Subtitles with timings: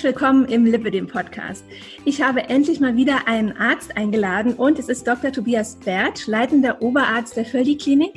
[0.00, 1.62] Herzlich willkommen im Lipidem Podcast.
[2.06, 5.30] Ich habe endlich mal wieder einen Arzt eingeladen und es ist Dr.
[5.30, 8.14] Tobias Bertsch, leitender Oberarzt der Völdi Klinik,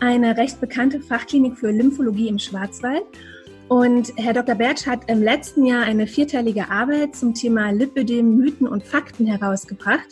[0.00, 3.04] eine recht bekannte Fachklinik für Lymphologie im Schwarzwald.
[3.68, 4.56] Und Herr Dr.
[4.56, 10.08] Bertsch hat im letzten Jahr eine vierteilige Arbeit zum Thema Lipidem, Mythen und Fakten herausgebracht.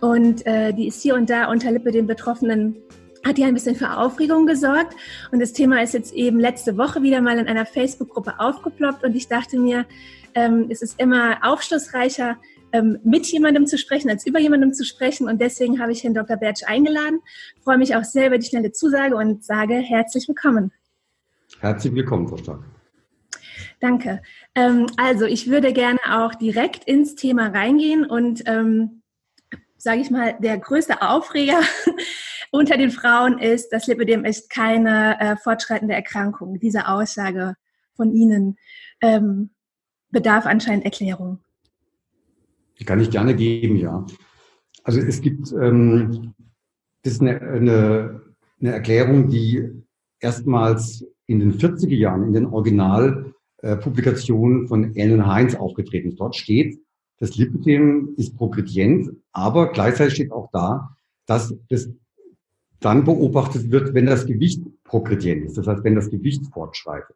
[0.00, 2.78] Und äh, die ist hier und da unter Lipidem Betroffenen
[3.24, 4.96] hat ja ein bisschen für Aufregung gesorgt.
[5.30, 9.04] Und das Thema ist jetzt eben letzte Woche wieder mal in einer Facebook-Gruppe aufgeploppt.
[9.04, 9.86] Und ich dachte mir,
[10.34, 12.38] ähm, es ist immer aufschlussreicher,
[12.72, 15.28] ähm, mit jemandem zu sprechen, als über jemandem zu sprechen.
[15.28, 16.36] Und deswegen habe ich Herrn Dr.
[16.36, 17.20] Bertsch eingeladen.
[17.62, 20.72] Freue mich auch sehr über die schnelle Zusage und sage herzlich willkommen.
[21.60, 22.64] Herzlich willkommen, Frau Stark.
[23.80, 24.22] Danke.
[24.54, 29.02] Ähm, also ich würde gerne auch direkt ins Thema reingehen und ähm,
[29.76, 31.60] sage ich mal, der größte Aufreger
[32.50, 36.58] unter den Frauen ist, das Lipidem ist keine äh, fortschreitende Erkrankung.
[36.60, 37.56] Diese Aussage
[37.96, 38.56] von Ihnen
[39.00, 39.50] ähm,
[40.12, 41.40] bedarf anscheinend Erklärung.
[42.86, 44.06] Kann ich gerne geben, ja.
[44.84, 46.34] Also es gibt, ähm,
[47.02, 48.20] das ist eine, eine,
[48.60, 49.68] eine Erklärung, die
[50.20, 56.20] erstmals in den 40er Jahren in den Originalpublikationen äh, von Ellen Heinz aufgetreten ist.
[56.20, 56.80] Dort steht,
[57.18, 60.96] das Lipidem ist progredient, aber gleichzeitig steht auch da,
[61.26, 61.90] dass das
[62.80, 67.14] dann beobachtet wird, wenn das Gewicht progredient ist, das heißt, wenn das Gewicht fortschreitet.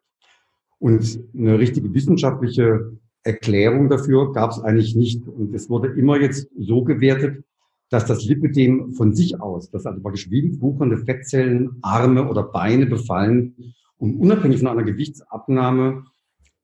[0.79, 5.27] Und eine richtige wissenschaftliche Erklärung dafür gab es eigentlich nicht.
[5.27, 7.43] Und es wurde immer jetzt so gewertet,
[7.89, 12.85] dass das Lipidem von sich aus, dass also praktisch wild wuchernde Fettzellen Arme oder Beine
[12.85, 16.03] befallen und unabhängig von einer Gewichtsabnahme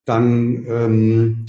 [0.06, 1.46] dann ähm,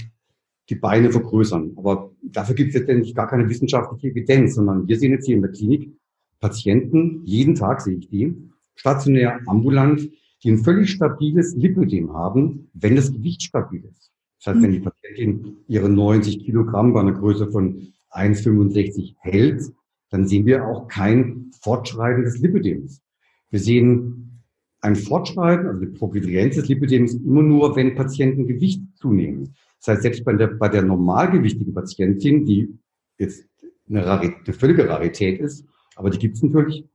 [0.69, 1.73] die Beine vergrößern.
[1.75, 5.41] Aber dafür gibt es letztendlich gar keine wissenschaftliche Evidenz, sondern wir sehen jetzt hier in
[5.41, 5.91] der Klinik
[6.39, 8.35] Patienten, jeden Tag sehe ich die,
[8.75, 10.09] stationär, ambulant,
[10.43, 14.11] die ein völlig stabiles Lipödem haben, wenn das Gewicht stabil ist.
[14.39, 19.63] Das heißt, wenn die Patientin ihre 90 Kilogramm bei einer Größe von 1,65 hält,
[20.09, 23.01] dann sehen wir auch kein Fortschreiten des Lipödems.
[23.49, 24.43] Wir sehen
[24.81, 29.55] ein Fortschreiten, also die Progredienz des Lipödems immer nur, wenn Patienten Gewicht zunehmen.
[29.79, 32.77] Das heißt, selbst bei der, bei der normalgewichtigen Patientin, die
[33.17, 33.47] jetzt
[33.89, 36.85] eine, Rarität, eine völlige Rarität ist, aber die gibt es natürlich,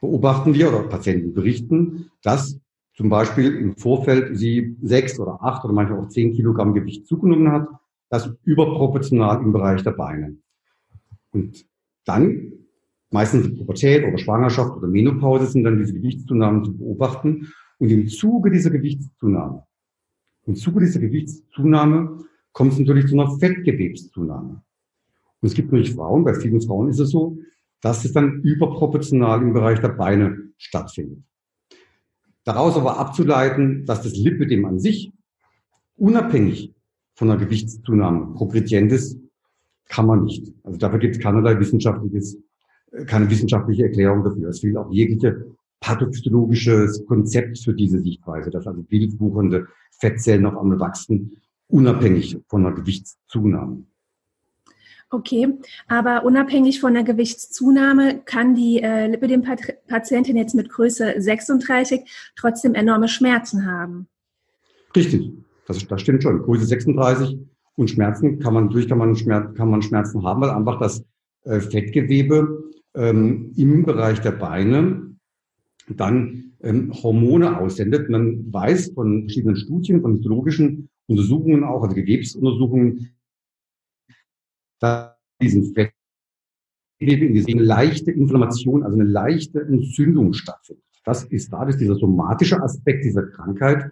[0.00, 2.60] beobachten wir oder Patienten berichten, dass
[2.94, 7.50] zum Beispiel im Vorfeld sie sechs oder acht oder manchmal auch zehn Kilogramm Gewicht zugenommen
[7.50, 7.68] hat,
[8.10, 10.36] das überproportional im Bereich der Beine.
[11.30, 11.66] Und
[12.04, 12.52] dann,
[13.10, 17.52] meistens Pubertät oder Schwangerschaft oder Menopause, sind dann diese Gewichtszunahmen zu beobachten.
[17.78, 19.64] Und im Zuge dieser Gewichtszunahme,
[20.44, 24.62] im Zuge dieser Gewichtszunahme kommt es natürlich zu einer Fettgewebszunahme.
[25.40, 27.38] Und es gibt natürlich Frauen, bei vielen Frauen ist es so,
[27.80, 31.24] dass es dann überproportional im Bereich der Beine stattfindet.
[32.44, 35.12] Daraus aber abzuleiten, dass das Lipidem an sich
[35.96, 36.74] unabhängig
[37.14, 39.18] von einer Gewichtszunahme progredient ist,
[39.88, 40.52] kann man nicht.
[40.64, 42.38] Also dafür gibt es keinerlei wissenschaftliches,
[43.06, 44.48] keine wissenschaftliche Erklärung dafür.
[44.48, 45.46] Es fehlt auch jegliche
[45.80, 49.66] pathophysiologisches Konzept für diese Sichtweise, dass also wildwuchernde
[49.98, 51.36] Fettzellen noch einmal wachsen,
[51.68, 53.84] unabhängig von einer Gewichtszunahme.
[55.14, 55.58] Okay,
[55.88, 63.08] aber unabhängig von der Gewichtszunahme kann die äh, Lipidem-Patientin jetzt mit Größe 36 trotzdem enorme
[63.08, 64.06] Schmerzen haben.
[64.96, 65.30] Richtig,
[65.66, 66.40] das, das stimmt schon.
[66.40, 67.38] Größe 36
[67.76, 71.04] und Schmerzen kann man durch kann man, Schmerz, kann man Schmerzen haben, weil einfach das
[71.44, 75.14] äh, Fettgewebe ähm, im Bereich der Beine
[75.90, 78.08] dann ähm, Hormone aussendet.
[78.08, 83.10] Man weiß von verschiedenen Studien, von histologischen Untersuchungen auch, also Gewebsuntersuchungen,
[85.40, 85.74] diesen
[87.00, 90.84] diese leichte Inflammation, also eine leichte Entzündung stattfindet.
[91.04, 93.90] Das ist da, das ist dieser somatische Aspekt dieser Krankheit.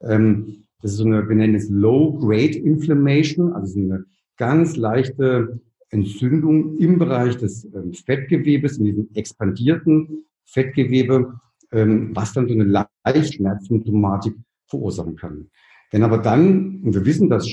[0.00, 4.04] Ähm, das ist so eine, wir nennen es Low-Grade Inflammation, also so eine
[4.36, 5.60] ganz leichte
[5.90, 11.38] Entzündung im Bereich des ähm, Fettgewebes, in diesem expandierten Fettgewebe,
[11.72, 14.34] ähm, was dann so eine leichte Schmerzsymptomatik
[14.66, 15.50] verursachen kann.
[15.90, 17.48] Wenn aber dann, und wir wissen, dass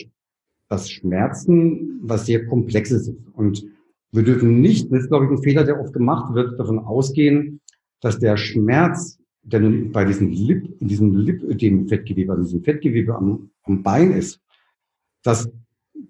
[0.74, 3.16] dass Schmerzen was sehr Komplexes ist.
[3.34, 3.64] Und
[4.12, 7.62] wir dürfen nicht, das ist glaube ich ein Fehler, der oft gemacht wird, davon ausgehen,
[8.02, 13.52] dass der Schmerz, der nun bei diesem Lip, in diesem Lipödem-Fettgewebe, also diesem Fettgewebe am,
[13.64, 14.42] am Bein ist,
[15.22, 15.48] dass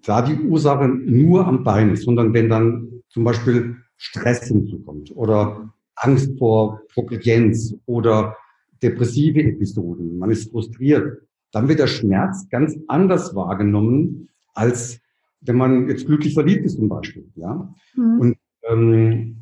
[0.06, 5.74] da die Ursache nur am Bein ist, sondern wenn dann zum Beispiel Stress hinzukommt oder
[5.96, 8.38] Angst vor Progredienz oder
[8.82, 11.22] depressive Episoden, man ist frustriert,
[11.52, 15.00] dann wird der Schmerz ganz anders wahrgenommen als
[15.42, 17.30] wenn man jetzt glücklich verliebt ist zum Beispiel.
[17.36, 17.74] Ja?
[17.96, 18.20] Mhm.
[18.20, 18.38] Und
[18.70, 19.38] ähm,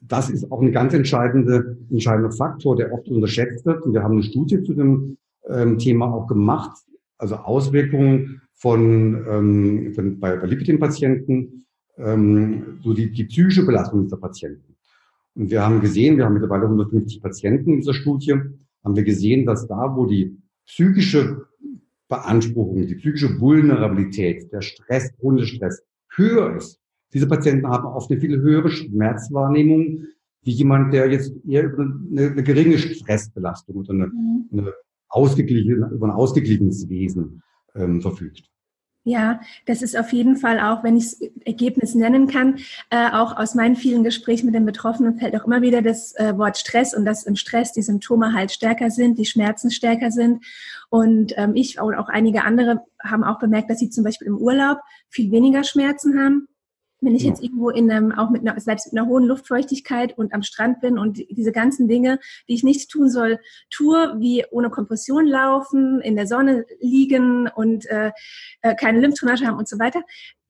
[0.00, 3.82] das ist auch ein ganz entscheidende, entscheidender Faktor, der oft unterschätzt wird.
[3.84, 5.16] Und wir haben eine Studie zu dem
[5.48, 6.76] ähm, Thema auch gemacht,
[7.18, 11.64] also Auswirkungen von, ähm, von bei, bei Lipidem-Patienten,
[11.98, 14.76] ähm, so die, die psychische Belastung dieser Patienten.
[15.34, 18.32] Und wir haben gesehen, wir haben mittlerweile 150 Patienten in dieser Studie,
[18.84, 21.46] haben wir gesehen, dass da, wo die psychische
[22.08, 25.82] Beanspruchung, die psychische Vulnerabilität, der Stress, Hundestress
[26.14, 26.80] höher ist,
[27.12, 30.04] diese Patienten haben oft eine viel höhere Schmerzwahrnehmung
[30.42, 34.48] wie jemand, der jetzt eher über eine, eine geringe Stressbelastung oder eine, mhm.
[34.52, 34.72] eine
[35.08, 37.42] ausgeglichen, über ein ausgeglichenes Wesen
[37.74, 38.50] ähm, verfügt.
[39.08, 42.58] Ja, das ist auf jeden Fall auch, wenn ich es Ergebnis nennen kann,
[42.90, 46.36] äh, auch aus meinen vielen Gesprächen mit den Betroffenen fällt auch immer wieder das äh,
[46.36, 50.44] Wort Stress und dass im Stress die Symptome halt stärker sind, die Schmerzen stärker sind.
[50.88, 54.38] Und ähm, ich und auch einige andere haben auch bemerkt, dass sie zum Beispiel im
[54.38, 54.78] Urlaub
[55.08, 56.48] viel weniger Schmerzen haben.
[57.02, 60.32] Wenn ich jetzt irgendwo in einem, auch mit einer, selbst mit einer hohen Luftfeuchtigkeit und
[60.32, 62.18] am Strand bin und diese ganzen Dinge,
[62.48, 63.38] die ich nicht tun soll,
[63.68, 68.12] tue, wie ohne Kompression laufen, in der Sonne liegen und äh,
[68.62, 70.02] äh keine Lymphdrainage haben und so weiter,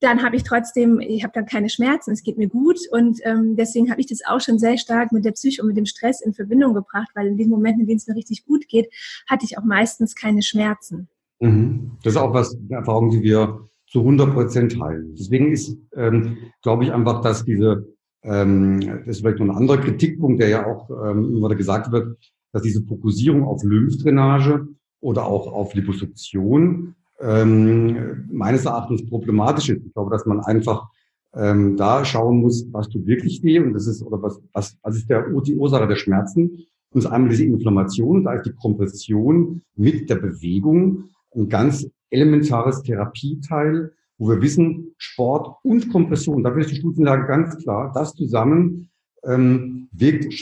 [0.07, 3.57] dann habe ich trotzdem, ich habe dann keine Schmerzen, es geht mir gut und ähm,
[3.57, 6.21] deswegen habe ich das auch schon sehr stark mit der Psyche und mit dem Stress
[6.21, 8.89] in Verbindung gebracht, weil in den Momenten, in denen es mir richtig gut geht,
[9.29, 11.09] hatte ich auch meistens keine Schmerzen.
[11.41, 11.99] Mhm.
[12.05, 15.13] Das ist auch was, eine Erfahrung, die wir zu 100 Prozent heilen.
[15.19, 17.93] Deswegen ist, ähm, glaube ich einfach, dass diese,
[18.23, 22.17] ähm, das ist vielleicht noch ein anderer Kritikpunkt, der ja auch ähm, immer gesagt wird,
[22.53, 24.69] dass diese Fokussierung auf Lymphdrainage
[25.01, 29.87] oder auch auf Liposuktion ähm, meines Erachtens problematisch ist.
[29.87, 30.89] Ich glaube, dass man einfach
[31.35, 34.97] ähm, da schauen muss, was tut wirklich weh und das ist oder was was was
[34.97, 36.67] ist der die Ursache der Schmerzen.
[36.91, 42.83] Und ist einmal diese Inflammation, da ist die Kompression mit der Bewegung ein ganz elementares
[42.83, 48.89] Therapieteil, wo wir wissen, Sport und Kompression, da ist die Studienlage ganz klar, das zusammen
[49.25, 50.33] ähm, wirkt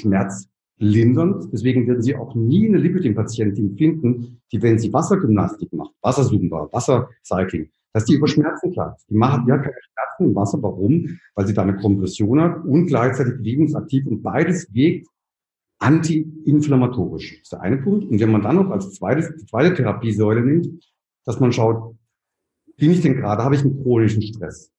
[0.85, 1.53] schmerzlindernd.
[1.53, 7.71] Deswegen werden Sie auch nie eine Lipidem-Patientin finden, die, wenn sie Wassergymnastik macht, Wasserzumba, Wassercycling,
[7.93, 9.03] dass die über Schmerzen klagt.
[9.09, 10.63] Die machen ja keine Schmerzen im Wasser.
[10.63, 11.19] Warum?
[11.35, 15.07] Weil sie da eine Kompression hat und gleichzeitig bewegungsaktiv und beides wirkt
[15.79, 17.33] anti-inflammatorisch.
[17.33, 18.05] Das ist der eine Punkt.
[18.11, 20.69] Und wenn man dann noch als zweites, zweite Therapiesäule nimmt,
[21.25, 21.97] dass man schaut,
[22.77, 24.73] bin ich denn gerade, habe ich einen chronischen Stress?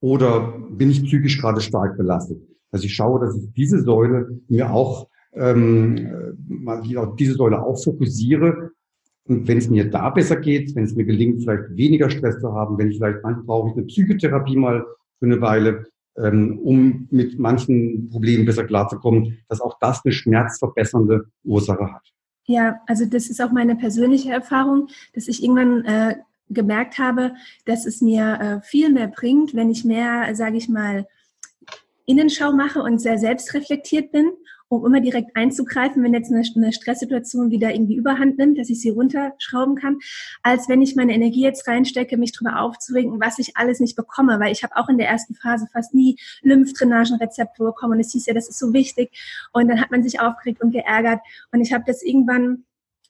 [0.00, 2.40] Oder bin ich psychisch gerade stark belastet?
[2.70, 6.82] Dass ich schaue, dass ich diese Säule mir auch, ähm, mal
[7.18, 8.70] diese Säule auch fokussiere.
[9.28, 12.52] Und wenn es mir da besser geht, wenn es mir gelingt, vielleicht weniger Stress zu
[12.52, 14.84] haben, wenn ich vielleicht manchmal brauche ich eine Psychotherapie mal
[15.18, 15.86] für eine Weile,
[16.16, 22.12] ähm, um mit manchen Problemen besser klarzukommen, dass auch das eine schmerzverbessernde Ursache hat.
[22.44, 26.14] Ja, also das ist auch meine persönliche Erfahrung, dass ich irgendwann äh,
[26.48, 27.32] gemerkt habe,
[27.64, 31.06] dass es mir äh, viel mehr bringt, wenn ich mehr, sage ich mal,
[32.06, 34.30] Innenschau mache und sehr selbstreflektiert bin
[34.68, 38.80] um immer direkt einzugreifen, wenn jetzt eine, eine Stresssituation wieder irgendwie überhand nimmt, dass ich
[38.80, 39.98] sie runterschrauben kann,
[40.42, 44.40] als wenn ich meine Energie jetzt reinstecke, mich darüber aufzuregen, was ich alles nicht bekomme,
[44.40, 47.94] weil ich habe auch in der ersten Phase fast nie Lymphdrainagenrezepte bekommen.
[47.94, 49.10] Und es hieß ja, das ist so wichtig.
[49.52, 51.20] Und dann hat man sich aufgeregt und geärgert.
[51.52, 52.64] Und ich habe das irgendwann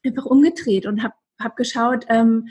[0.05, 2.49] einfach umgedreht und habe hab geschaut, ähm,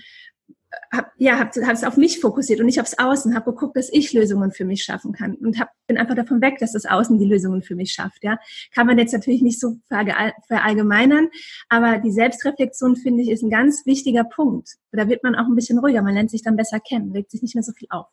[0.92, 3.92] hab, ja, habe hab es auf mich fokussiert und nicht aufs Außen, habe geguckt, dass
[3.92, 7.17] ich Lösungen für mich schaffen kann und hab, bin einfach davon weg, dass das Außen
[7.17, 8.24] die Lösungen für mich schafft.
[8.24, 8.38] Ja,
[8.74, 11.29] kann man jetzt natürlich nicht so verallgemeinern,
[11.70, 14.75] aber die Selbstreflexion finde ich ist ein ganz wichtiger Punkt.
[14.91, 17.41] Da wird man auch ein bisschen ruhiger, man lernt sich dann besser kennen, regt sich
[17.41, 18.08] nicht mehr so viel auf.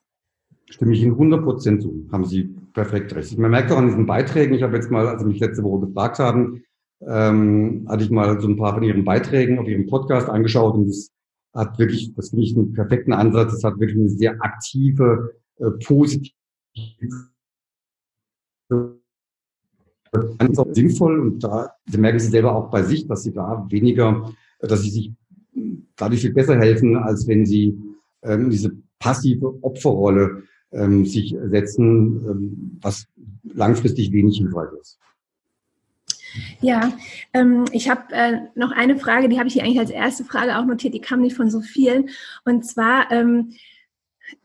[0.71, 3.37] Stimme ich Ihnen 100 Prozent zu, haben Sie perfekt recht.
[3.38, 5.87] Man merkt auch an diesen Beiträgen, ich habe jetzt mal, als Sie mich letzte Woche
[5.87, 6.64] gefragt haben,
[7.07, 10.88] ähm, hatte ich mal so ein paar von Ihren Beiträgen auf Ihrem Podcast angeschaut und
[10.88, 11.11] das
[11.52, 15.71] hat wirklich, das finde ich einen perfekten Ansatz, es hat wirklich eine sehr aktive, äh,
[15.85, 16.32] positive
[20.73, 24.90] sinnvoll und da merken Sie selber auch bei sich, dass Sie da weniger, dass Sie
[24.90, 25.12] sich
[25.97, 27.78] dadurch viel besser helfen, als wenn Sie
[28.23, 33.06] ähm, diese passive Opferrolle ähm, sich setzen, ähm, was
[33.42, 34.99] langfristig wenig hilfreich ist.
[36.61, 36.93] Ja,
[37.33, 40.59] ähm, ich habe äh, noch eine Frage, die habe ich hier eigentlich als erste Frage
[40.59, 42.11] auch notiert, die kam nicht von so vielen.
[42.45, 43.55] Und zwar, ähm,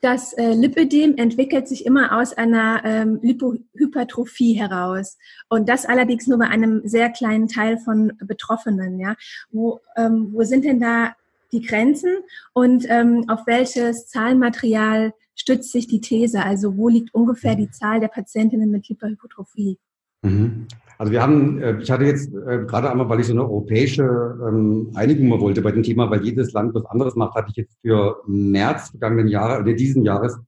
[0.01, 5.17] das äh, Lipödem entwickelt sich immer aus einer ähm, Lipohypertrophie heraus.
[5.49, 8.99] Und das allerdings nur bei einem sehr kleinen Teil von Betroffenen.
[8.99, 9.15] Ja?
[9.49, 11.15] Wo, ähm, wo sind denn da
[11.51, 12.17] die Grenzen
[12.53, 16.43] und ähm, auf welches Zahlenmaterial stützt sich die These?
[16.43, 19.77] Also wo liegt ungefähr die Zahl der Patientinnen mit Hyperhypertrophie?
[20.23, 20.67] Mhm.
[20.97, 24.03] Also wir haben, äh, ich hatte jetzt äh, gerade einmal, weil ich so eine europäische
[24.03, 27.57] ähm, Einigung mal wollte bei dem Thema, weil jedes Land was anderes macht, hatte ich
[27.57, 30.39] jetzt für März vergangenen Jahres, oder diesen Jahres,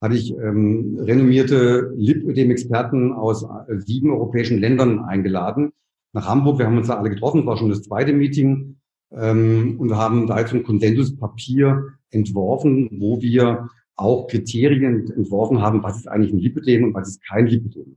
[0.00, 5.72] hatte ich ähm, renommierte Lipödem-Experten aus äh, sieben europäischen Ländern eingeladen
[6.12, 6.58] nach Hamburg.
[6.58, 8.76] Wir haben uns da alle getroffen, war schon das zweite Meeting
[9.12, 15.96] ähm, und haben da jetzt ein Konsensuspapier entworfen, wo wir auch Kriterien entworfen haben, was
[15.96, 17.96] ist eigentlich ein Lipödem und was ist kein Lipödem.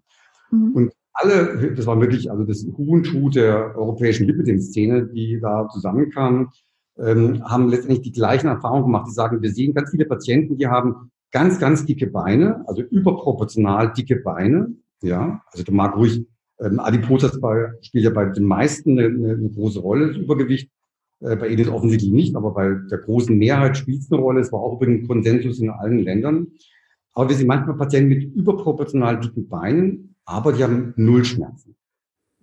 [0.51, 0.71] Mhm.
[0.73, 6.49] Und alle, das war wirklich also das Huhn der europäischen Lipödem-Szene, die da zusammenkamen,
[6.97, 9.07] ähm, haben letztendlich die gleichen Erfahrungen gemacht.
[9.07, 13.93] Die sagen, wir sehen ganz viele Patienten, die haben ganz, ganz dicke Beine, also überproportional
[13.93, 14.75] dicke Beine.
[15.01, 16.25] Ja, also da mag ruhig
[16.59, 20.69] ähm, Adipositas bei, spielt ja bei den meisten eine, eine große Rolle, das Übergewicht.
[21.21, 24.41] Äh, bei Edith offensichtlich nicht, aber bei der großen Mehrheit spielt es eine Rolle.
[24.41, 26.47] Es war auch übrigens Konsensus in allen Ländern.
[27.13, 31.75] Aber wir sehen manchmal Patienten mit überproportional dicken Beinen, aber die haben null Schmerzen.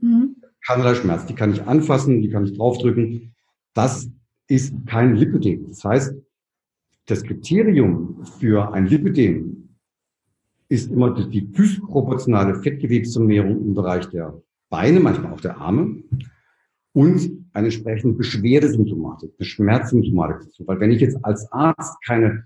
[0.01, 0.37] Mhm.
[0.65, 1.27] Keinerlei Schmerz.
[1.27, 3.35] Die kann ich anfassen, die kann ich draufdrücken.
[3.75, 4.09] Das
[4.47, 5.69] ist kein Lipödem.
[5.69, 6.15] Das heißt,
[7.07, 9.77] das Kriterium für ein Lipödem
[10.69, 16.03] ist immer die dysproportionale Fettgewebsvermehrung im Bereich der Beine, manchmal auch der Arme
[16.93, 20.67] und eine entsprechende Beschwerdesymptomatik, eine Schmerzsymptomatik dazu.
[20.67, 22.45] Weil wenn ich jetzt als Arzt keine,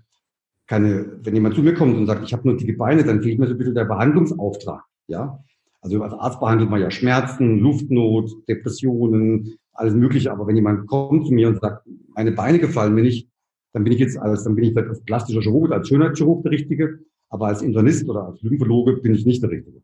[0.65, 3.39] keine, wenn jemand zu mir kommt und sagt, ich habe nur dicke Beine, dann fehlt
[3.39, 4.83] mir so ein bisschen der Behandlungsauftrag.
[5.07, 5.39] Ja,
[5.81, 10.31] also als Arzt behandelt man ja Schmerzen, Luftnot, Depressionen, alles Mögliche.
[10.31, 13.29] Aber wenn jemand kommt zu mir und sagt, meine Beine gefallen mir nicht,
[13.73, 16.99] dann bin ich jetzt als, dann bin ich als plastischer Chirurg, als Schönheitschirurg der Richtige,
[17.29, 19.81] aber als Internist oder als Lymphologe bin ich nicht der Richtige.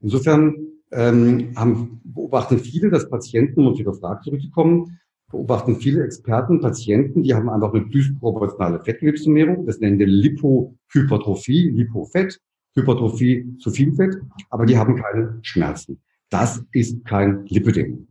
[0.00, 0.54] Insofern
[0.92, 4.98] ähm, haben, beobachten viele, dass Patienten, um Ihre Frage zurückzukommen,
[5.30, 9.66] beobachten viele Experten, Patienten, die haben einfach eine dysproportionale Fettgewebsvermehrung.
[9.66, 12.40] Das nennen wir Lipohypertrophie, Lipofett,
[12.74, 14.16] Hypertrophie zu viel Fett,
[14.50, 16.00] aber die haben keine Schmerzen.
[16.30, 18.08] Das ist kein Lipödem.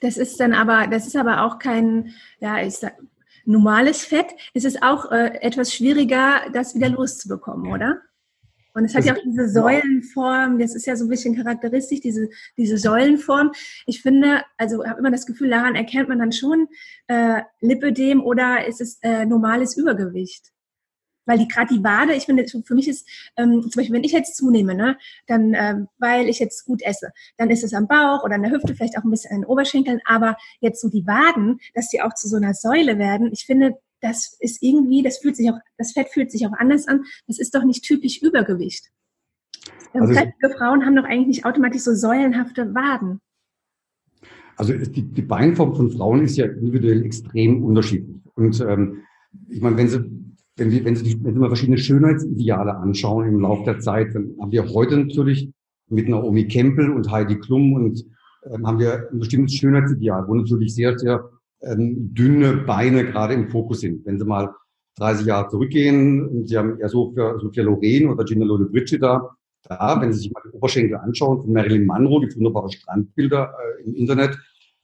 [0.00, 2.94] Das ist dann aber, das ist aber auch kein, ja, ich sag,
[3.44, 4.26] normales Fett.
[4.52, 8.00] Es ist auch äh, etwas schwieriger, das wieder loszubekommen, oder?
[8.74, 12.28] Und es hat ja auch diese Säulenform, das ist ja so ein bisschen charakteristisch, diese,
[12.56, 13.52] diese Säulenform.
[13.86, 16.66] Ich finde, also habe immer das Gefühl, daran erkennt man dann schon
[17.06, 20.53] äh, Lipödem oder ist es äh, normales Übergewicht.
[21.26, 24.12] Weil die gerade die Wade, ich finde, für mich ist, ähm, zum Beispiel, wenn ich
[24.12, 28.24] jetzt zunehme, ne, dann, ähm, weil ich jetzt gut esse, dann ist es am Bauch
[28.24, 31.06] oder an der Hüfte, vielleicht auch ein bisschen an den Oberschenkeln, aber jetzt so die
[31.06, 35.18] Waden, dass die auch zu so einer Säule werden, ich finde, das ist irgendwie, das
[35.18, 37.04] fühlt sich auch, das Fett fühlt sich auch anders an.
[37.26, 38.90] Das ist doch nicht typisch Übergewicht.
[39.94, 43.20] Also, Fettige Frauen haben doch eigentlich nicht automatisch so säulenhafte Waden.
[44.56, 48.20] Also die, die Beinform von Frauen ist ja individuell extrem unterschiedlich.
[48.34, 49.02] Und ähm,
[49.48, 50.04] ich meine, wenn Sie,
[50.56, 54.34] wenn, wir, wenn, Sie, wenn Sie mal verschiedene Schönheitsideale anschauen im Laufe der Zeit, dann
[54.40, 55.50] haben wir heute natürlich
[55.88, 58.04] mit Naomi Campbell und Heidi Klum und
[58.50, 61.28] ähm, haben wir ein bestimmtes Schönheitsideal, wo natürlich sehr, sehr
[61.62, 64.04] ähm, dünne Beine gerade im Fokus sind.
[64.06, 64.50] Wenn Sie mal
[64.96, 69.36] 30 Jahre zurückgehen und Sie haben eher so für, so für Lorraine oder Gina Lollobrigida,
[69.64, 73.84] da, wenn Sie sich mal die Oberschenkel anschauen von Marilyn Monroe, es wunderbare Strandbilder äh,
[73.84, 74.38] im Internet,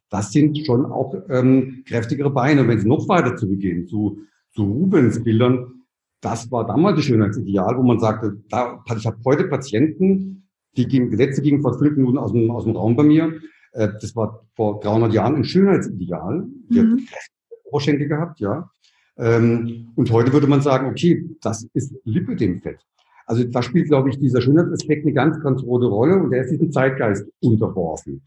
[0.09, 2.63] das sind schon auch ähm, kräftigere Beine.
[2.63, 4.23] Und wenn Sie noch weiter zurückgehen zu,
[4.53, 5.83] zu Rubens Bildern,
[6.21, 11.11] das war damals das Schönheitsideal, wo man sagte, da, ich habe heute Patienten, die gingen,
[11.11, 13.41] die letzte ging vor fünf Minuten aus dem, aus dem Raum bei mir,
[13.73, 16.47] äh, das war vor 300 Jahren ein Schönheitsideal.
[16.71, 17.07] Die mhm.
[17.11, 17.31] hat
[17.65, 18.71] Oberschenkel gehabt, ja.
[19.17, 22.79] Ähm, und heute würde man sagen, okay, das ist Lipödemfett.
[23.27, 26.51] Also da spielt, glaube ich, dieser Schönheitsaspekt eine ganz, ganz große Rolle und der ist
[26.51, 28.23] diesem Zeitgeist unterworfen.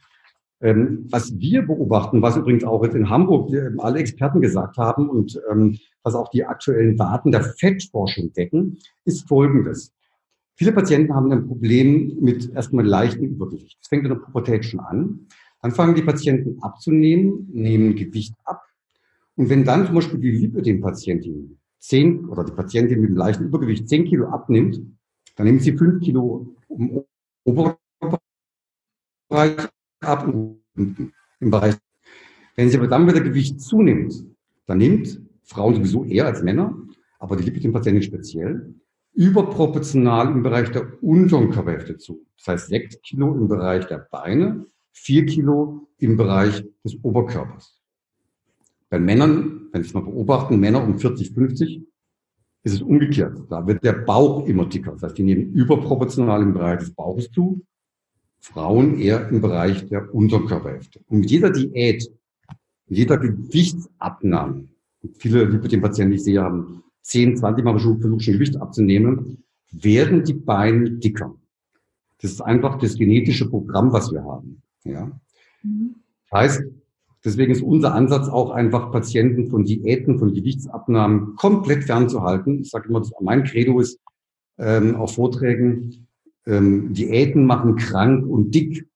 [0.61, 5.41] Ähm, was wir beobachten, was übrigens auch jetzt in Hamburg alle Experten gesagt haben und
[5.51, 9.93] ähm, was auch die aktuellen Daten der Fettforschung decken, ist Folgendes.
[10.55, 13.79] Viele Patienten haben ein Problem mit erstmal leichtem Übergewicht.
[13.79, 15.27] Das fängt in der Pubertät schon an.
[15.61, 18.61] Dann fangen die Patienten abzunehmen, nehmen Gewicht ab.
[19.35, 23.89] Und wenn dann zum Beispiel die Lipödem-Patientin 10 oder die Patientin mit einem leichten Übergewicht
[23.89, 24.81] 10 Kilo abnimmt,
[25.35, 27.03] dann nimmt sie 5 Kilo im
[27.45, 28.19] Oberbereich
[30.01, 30.61] ab im
[31.39, 31.75] Bereich.
[32.55, 34.23] Wenn sie aber dann wieder Gewicht zunimmt,
[34.67, 36.75] dann nimmt Frauen sowieso eher als Männer,
[37.19, 38.75] aber die Lipödem-Patientin speziell,
[39.13, 42.25] überproportional im Bereich der unteren Körperhälfte zu.
[42.37, 47.79] Das heißt sechs Kilo im Bereich der Beine, vier Kilo im Bereich des Oberkörpers.
[48.89, 51.83] Bei Männern, wenn Sie es mal beobachten, Männer um 40, 50,
[52.63, 53.37] ist es umgekehrt.
[53.49, 54.91] Da wird der Bauch immer dicker.
[54.93, 57.65] Das heißt, die nehmen überproportional im Bereich des Bauches zu,
[58.39, 60.99] Frauen eher im Bereich der Unterkörperhälfte.
[61.07, 62.09] Und mit jeder Diät,
[62.87, 64.67] mit jeder Gewichtsabnahme,
[65.17, 70.33] viele Lipidem-Patienten, die ich sehe, haben 10, 20 Mal versucht, schon Gewicht abzunehmen, werden die
[70.33, 71.35] Beine dicker.
[72.21, 74.61] Das ist einfach das genetische Programm, was wir haben.
[74.85, 75.11] Ja.
[75.61, 75.95] Mhm.
[76.29, 76.63] Das heißt,
[77.25, 82.61] deswegen ist unser Ansatz auch einfach, Patienten von Diäten, von Gewichtsabnahmen komplett fernzuhalten.
[82.61, 83.99] Ich sage immer, mein Credo ist,
[84.57, 86.07] ähm, auf Vorträgen,
[86.45, 88.87] ähm, Diäten machen krank und dick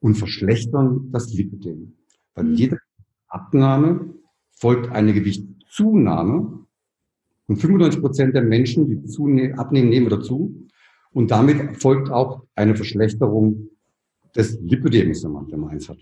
[0.00, 1.94] und verschlechtern das Lipidem.
[2.34, 2.54] Weil mhm.
[2.54, 2.78] jede
[3.28, 4.14] Abnahme
[4.58, 6.66] folgt eine Gewichtszunahme
[7.46, 9.08] und 95 Prozent der Menschen, die
[9.54, 10.66] abnehmen, nehmen dazu.
[11.12, 13.70] Und damit folgt auch eine Verschlechterung
[14.36, 14.58] des
[15.24, 15.98] wenn man, wenn man eins hat.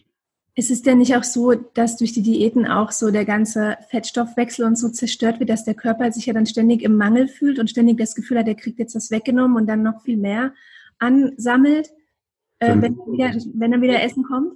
[0.58, 4.64] Ist es denn nicht auch so, dass durch die Diäten auch so der ganze Fettstoffwechsel
[4.64, 7.68] und so zerstört wird, dass der Körper sich ja dann ständig im Mangel fühlt und
[7.68, 10.54] ständig das Gefühl hat, er kriegt jetzt was weggenommen und dann noch viel mehr
[10.98, 11.90] ansammelt,
[12.58, 14.54] äh, wenn, er wieder, wenn er wieder Essen kommt?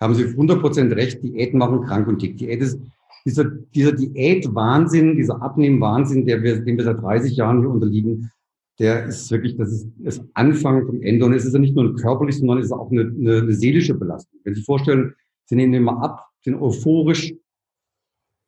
[0.00, 2.36] Haben Sie 100% recht, Diäten machen krank und dick.
[2.36, 2.80] Diät ist,
[3.24, 8.30] dieser, dieser Diät-Wahnsinn, dieser Abnehmen-Wahnsinn, der wir, dem wir seit 30 Jahren hier unterliegen,
[8.78, 11.26] der ist wirklich, das ist das Anfang vom Ende.
[11.26, 13.94] Und es ist ja nicht nur körperlich, sondern es ist auch eine, eine, eine seelische
[13.94, 14.40] Belastung.
[14.42, 17.34] Wenn Sie sich vorstellen, Sie nehmen immer ab, sind euphorisch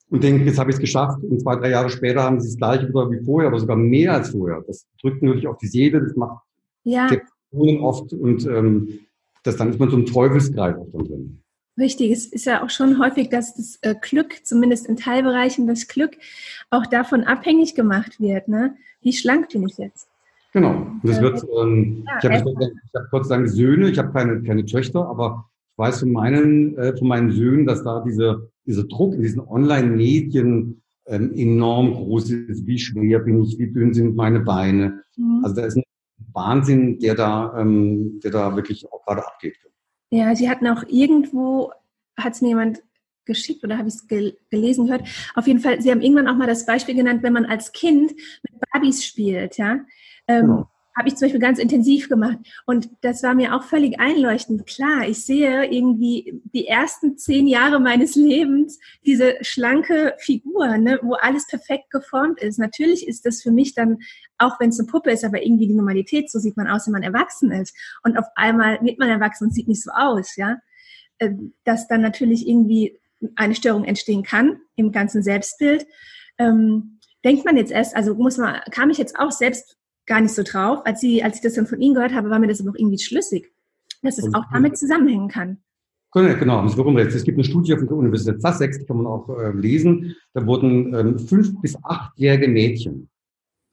[0.08, 1.22] und denken, jetzt habe ich es geschafft.
[1.22, 4.14] Und zwei, drei Jahre später haben Sie das gleiche wieder wie vorher, aber sogar mehr
[4.14, 4.64] als vorher.
[4.66, 6.42] Das drückt natürlich auf die Seele, das macht
[6.84, 7.08] ja.
[7.08, 9.00] Depressionen oft und ähm,
[9.42, 11.41] das dann ist man so ein Teufelskreis auch dann drin.
[11.78, 15.88] Richtig, es ist ja auch schon häufig, dass das äh, Glück, zumindest in Teilbereichen, das
[15.88, 16.12] Glück
[16.70, 18.48] auch davon abhängig gemacht wird.
[18.48, 18.76] Ne?
[19.00, 20.08] Wie schlank bin ich jetzt?
[20.52, 20.86] Genau.
[21.02, 24.66] Das wird, ähm, ja, ich habe hab Gott sei Dank Söhne, ich habe keine, keine
[24.66, 29.14] Töchter, aber ich weiß von meinen, äh, von meinen Söhnen, dass da diese, dieser Druck
[29.14, 32.66] in diesen Online-Medien ähm, enorm groß ist.
[32.66, 35.02] Wie schwer bin ich, wie dünn sind meine Beine?
[35.16, 35.40] Mhm.
[35.42, 35.84] Also da ist ein
[36.34, 39.56] Wahnsinn, der da, ähm, der da wirklich auch gerade abgeht.
[40.12, 41.72] Ja, sie hatten auch irgendwo,
[42.18, 42.82] hat es mir jemand
[43.24, 45.08] geschickt oder habe ich es gel gelesen gehört.
[45.34, 48.12] Auf jeden Fall, Sie haben irgendwann auch mal das Beispiel genannt, wenn man als Kind
[48.42, 49.80] mit Barbies spielt, ja.
[50.28, 50.68] Ähm, genau.
[50.96, 52.38] Habe ich zum Beispiel ganz intensiv gemacht.
[52.66, 54.66] Und das war mir auch völlig einleuchtend.
[54.66, 61.14] Klar, ich sehe irgendwie die ersten zehn Jahre meines Lebens diese schlanke Figur, ne, wo
[61.14, 62.58] alles perfekt geformt ist.
[62.58, 63.98] Natürlich ist das für mich dann,
[64.38, 66.92] auch wenn es eine Puppe ist, aber irgendwie die Normalität, so sieht man aus, wenn
[66.92, 67.74] man erwachsen ist.
[68.02, 70.58] Und auf einmal wird man erwachsen und sieht nicht so aus, ja.
[71.18, 71.30] Äh,
[71.64, 72.98] dass dann natürlich irgendwie
[73.36, 75.86] eine Störung entstehen kann im ganzen Selbstbild.
[76.38, 80.34] Ähm, denkt man jetzt erst, also muss man, kam ich jetzt auch selbst gar nicht
[80.34, 80.80] so drauf.
[80.84, 82.76] Als, sie, als ich das dann von Ihnen gehört habe, war mir das aber auch
[82.76, 83.52] irgendwie schlüssig,
[84.02, 85.58] dass es auch damit zusammenhängen kann.
[86.14, 87.14] Genau, haben Sie vollkommen recht.
[87.14, 90.14] Es gibt eine Studie von der Universität Sussex, die kann man auch äh, lesen.
[90.34, 93.08] Da wurden ähm, fünf- bis achtjährige Mädchen,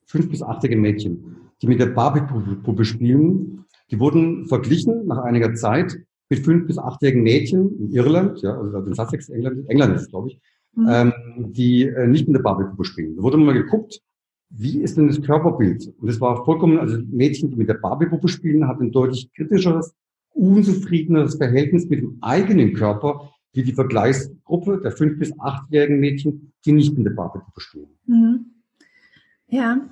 [0.05, 5.97] fünf- bis achtjährige Mädchen, die mit der Barbie-Puppe spielen, die wurden verglichen nach einiger Zeit
[6.29, 10.09] mit fünf- bis achtjährigen Mädchen in Irland, ja, also in Sussex, England, England ist es,
[10.09, 10.39] glaube ich,
[10.75, 10.87] mhm.
[10.89, 13.17] ähm, die äh, nicht mit der Barbie-Puppe spielen.
[13.17, 13.99] Da wurde mal geguckt,
[14.49, 15.93] wie ist denn das Körperbild?
[15.99, 19.93] Und es war vollkommen, also Mädchen, die mit der Barbie-Puppe spielen, hatten ein deutlich kritischeres,
[20.33, 26.71] unzufriedeneres Verhältnis mit dem eigenen Körper, wie die Vergleichsgruppe der fünf- bis achtjährigen Mädchen, die
[26.71, 27.89] nicht mit der Barbie-Puppe spielen.
[28.05, 28.45] Mhm.
[29.47, 29.87] Ja,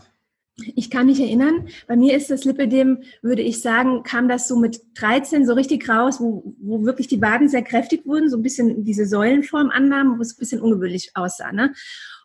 [0.75, 4.57] ich kann mich erinnern, bei mir ist das Lipidem, würde ich sagen, kam das so
[4.57, 8.43] mit 13 so richtig raus, wo, wo wirklich die Waden sehr kräftig wurden, so ein
[8.43, 11.51] bisschen diese Säulenform annahmen, wo es ein bisschen ungewöhnlich aussah.
[11.51, 11.73] Ne?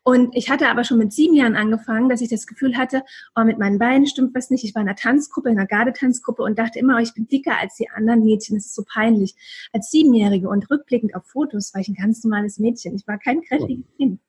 [0.04, 3.02] Und ich hatte aber schon mit sieben Jahren angefangen, dass ich das Gefühl hatte,
[3.36, 4.64] oh, mit meinen Beinen stimmt was nicht.
[4.64, 7.58] Ich war in einer Tanzgruppe, in einer Gardetanzgruppe und dachte immer, oh, ich bin dicker
[7.60, 8.56] als die anderen Mädchen.
[8.56, 9.34] Das ist so peinlich.
[9.72, 12.96] Als Siebenjährige und rückblickend auf Fotos war ich ein ganz normales Mädchen.
[12.96, 13.96] Ich war kein kräftiges ja.
[13.96, 14.20] Kind.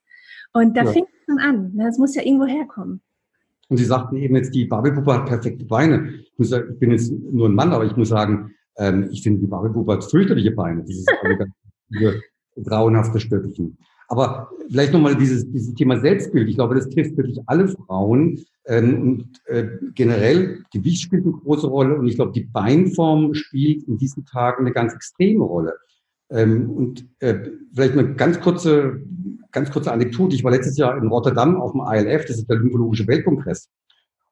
[0.53, 0.91] Und da ja.
[0.91, 1.71] fing es dann an.
[1.73, 1.85] Ne?
[1.85, 3.01] Das muss ja irgendwo herkommen.
[3.69, 6.13] Und Sie sagten eben jetzt, die Barbie-Puppe hat perfekte Beine.
[6.21, 9.39] Ich, muss, ich bin jetzt nur ein Mann, aber ich muss sagen, ähm, ich finde,
[9.39, 10.83] die Barbie-Puppe hat fürchterliche Beine.
[10.83, 11.05] Dieses
[12.63, 13.77] grauenhafte Stöckchen.
[14.07, 16.49] Aber vielleicht nochmal dieses, dieses Thema Selbstbild.
[16.49, 18.43] Ich glaube, das trifft wirklich alle Frauen.
[18.65, 21.95] Ähm, und äh, generell, Gewicht spielt eine große Rolle.
[21.95, 25.75] Und ich glaube, die Beinform spielt in diesen Tagen eine ganz extreme Rolle.
[26.29, 29.01] Ähm, und äh, vielleicht eine ganz kurze,
[29.51, 30.35] ganz kurze Anekdote.
[30.35, 33.69] Ich war letztes Jahr in Rotterdam auf dem ILF, das ist der Lymphologische Weltkongress.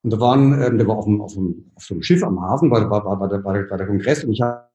[0.03, 2.71] Und da waren, ähm, der war auf, dem, auf, dem, auf einem Schiff am Hafen,
[2.71, 4.70] war, war, war, war, der, war der Kongress und ich habe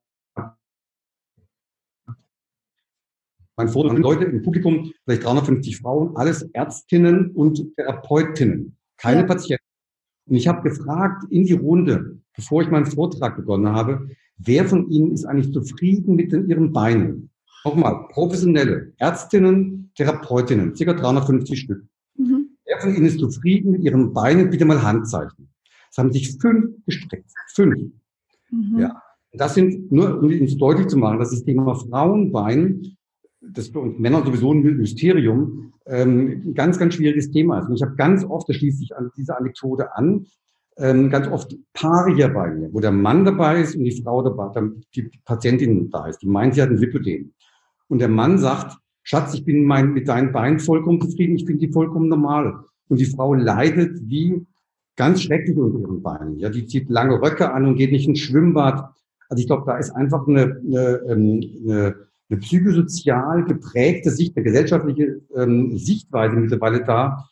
[3.57, 9.27] mein Foto an Leute im Publikum, vielleicht 350 Frauen, alles Ärztinnen und Therapeutinnen, keine ja.
[9.27, 9.65] Patienten.
[10.29, 14.91] Und ich habe gefragt in die Runde, bevor ich meinen Vortrag begonnen habe, wer von
[14.91, 17.31] Ihnen ist eigentlich zufrieden mit ihren Beinen?
[17.65, 21.85] Nochmal, professionelle Ärztinnen, Therapeutinnen, circa 350 Stück.
[22.17, 22.51] Mhm.
[22.65, 24.51] Wer von Ihnen ist zufrieden mit Ihren Beinen?
[24.51, 25.49] Bitte mal Handzeichen.
[25.91, 27.31] Es haben sich fünf gestreckt.
[27.55, 27.93] Fünf.
[28.51, 28.79] Mhm.
[28.79, 29.03] Ja.
[29.33, 32.97] Das sind, nur um es deutlich zu machen, dass das Thema Frauenbein
[33.41, 37.69] das für uns Männer sowieso ein Mysterium, ähm, ein ganz, ganz schwieriges Thema ist.
[37.69, 40.27] Und ich habe ganz oft, da schließt sich an diese Anekdote an,
[40.79, 44.23] ähm, ganz oft Paare hier bei mir, wo der Mann dabei ist und die Frau
[44.23, 44.53] dabei,
[44.95, 47.33] die Patientin da ist, die meint, sie hat ein Lipödem.
[47.89, 51.67] Und der Mann sagt, Schatz, ich bin mein, mit deinen Beinen vollkommen zufrieden, ich finde
[51.67, 52.65] die vollkommen normal.
[52.89, 54.47] Und die Frau leidet wie,
[54.97, 56.39] ganz schrecklich unter ihren Beinen.
[56.39, 58.91] Ja, die zieht lange Röcke an und geht nicht ins Schwimmbad.
[59.29, 61.95] Also ich glaube, da ist einfach eine, eine, ähm, eine,
[62.29, 67.29] eine psychosozial geprägte Sicht, eine gesellschaftliche ähm, Sichtweise mittlerweile da,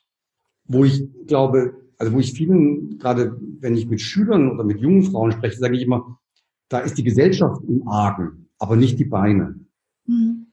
[0.66, 5.02] wo ich glaube, also wo ich vielen, gerade wenn ich mit Schülern oder mit jungen
[5.02, 6.18] Frauen spreche, sage ich immer,
[6.68, 9.60] da ist die Gesellschaft im Argen, aber nicht die Beine.
[10.06, 10.46] Mhm.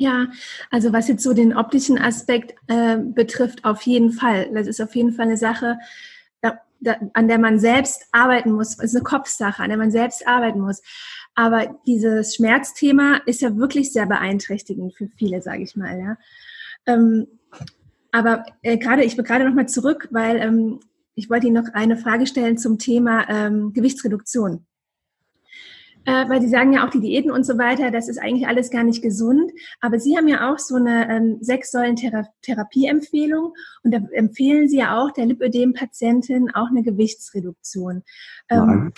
[0.00, 0.28] Ja,
[0.70, 4.50] also was jetzt so den optischen Aspekt äh, betrifft, auf jeden Fall.
[4.54, 5.76] Das ist auf jeden Fall eine Sache,
[6.40, 8.78] da, da, an der man selbst arbeiten muss.
[8.78, 10.80] Das ist eine Kopfsache, an der man selbst arbeiten muss.
[11.34, 15.98] Aber dieses Schmerzthema ist ja wirklich sehr beeinträchtigend für viele, sage ich mal.
[15.98, 16.16] Ja.
[16.86, 17.26] Ähm,
[18.12, 20.80] aber äh, gerade, ich bin gerade noch mal zurück, weil ähm,
[21.14, 24.66] ich wollte Ihnen noch eine Frage stellen zum Thema ähm, Gewichtsreduktion
[26.04, 28.70] äh, weil Sie sagen ja auch die Diäten und so weiter, das ist eigentlich alles
[28.70, 29.52] gar nicht gesund.
[29.80, 31.96] Aber Sie haben ja auch so eine ähm, sechs Säulen
[32.42, 38.02] Therapieempfehlung und da empfehlen Sie ja auch der Lipödem-Patientin auch eine Gewichtsreduktion.
[38.48, 38.92] Ähm, Nein.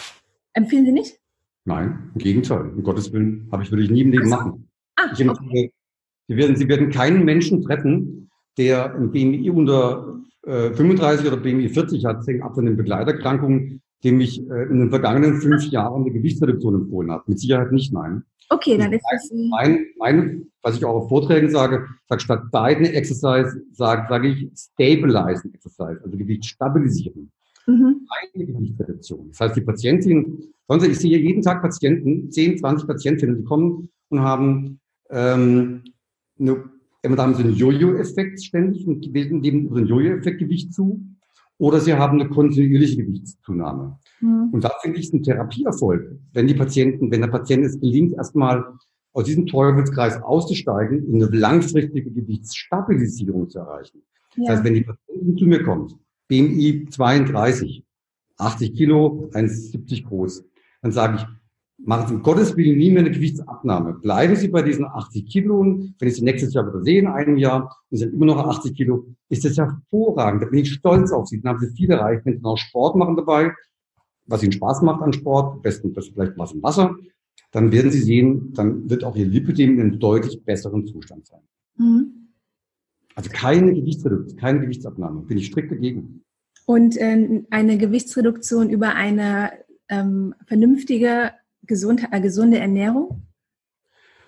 [0.55, 1.19] Empfehlen Sie nicht?
[1.65, 2.73] Nein, im Gegenteil.
[2.75, 4.69] Um Gottes Willen habe ich, würde ich nie im Leben also, machen.
[4.97, 5.73] Ah, ich okay.
[6.29, 11.69] Sie werden, Sie werden keinen Menschen treffen, der ein BMI unter äh, 35 oder BMI
[11.69, 16.03] 40 hat, hängt ab von den Begleiterkrankungen, dem ich äh, in den vergangenen fünf Jahren
[16.03, 17.25] eine Gewichtsreduktion empfohlen habe.
[17.27, 18.25] Mit Sicherheit nicht, nein.
[18.49, 19.31] Okay, dann ist das.
[19.51, 24.49] Mein, mein, was ich auch auf Vorträgen sage, sag statt Diet Exercise, sage sag ich
[24.55, 27.31] Stabilizing Exercise, also Gewicht stabilisieren.
[27.67, 28.07] Mhm.
[28.35, 29.29] Eine Gewichtsreduktion.
[29.29, 33.89] Das heißt, die Patientin, sonst, ich sehe jeden Tag Patienten, 10, 20 Patientinnen, die kommen
[34.09, 35.83] und haben ähm,
[36.39, 36.65] eine,
[37.05, 41.05] haben sie einen Jojo-Effekt ständig und geben so einen Jojo-Effekt Gewicht zu
[41.59, 43.99] oder sie haben eine kontinuierliche Gewichtszunahme.
[44.21, 44.49] Mhm.
[44.53, 48.15] Und da finde ich es ein Therapieerfolg, wenn die Patienten, wenn der Patient es gelingt,
[48.15, 48.65] erstmal
[49.13, 54.03] aus diesem Teufelskreis auszusteigen und eine langfristige Gewichtsstabilisierung zu erreichen.
[54.37, 54.45] Ja.
[54.47, 55.95] Das heißt, wenn die Patientin zu mir kommt,
[56.29, 57.85] BMI 32,
[58.39, 60.45] 80 Kilo, 1,70 groß,
[60.83, 61.27] dann sage ich,
[61.85, 63.95] machen Sie um Gottes Willen nie mehr eine Gewichtsabnahme.
[63.95, 65.61] Bleiben Sie bei diesen 80 Kilo.
[65.99, 68.39] Wenn ich Sie nächstes Jahr wieder sehe, in einem Jahr, und Sie sind immer noch
[68.39, 70.43] 80 Kilo, ist das hervorragend.
[70.43, 71.41] Da bin ich stolz auf Sie.
[71.41, 72.25] Dann haben Sie viel erreicht.
[72.25, 73.53] Wenn Sie noch Sport machen dabei,
[74.27, 76.97] was Ihnen Spaß macht an Sport, am besten vielleicht was im Wasser,
[77.51, 81.41] dann werden Sie sehen, dann wird auch Ihr Lipidem in einem deutlich besseren Zustand sein.
[81.77, 82.22] Mhm.
[83.15, 85.23] Also keine Gewichtsreduktion, keine Gewichtsabnahme.
[85.23, 86.23] Bin ich strikt dagegen.
[86.67, 89.53] Und äh, eine Gewichtsreduktion über eine
[89.89, 91.33] ähm, vernünftige
[91.67, 93.23] gesund, äh, gesunde Ernährung,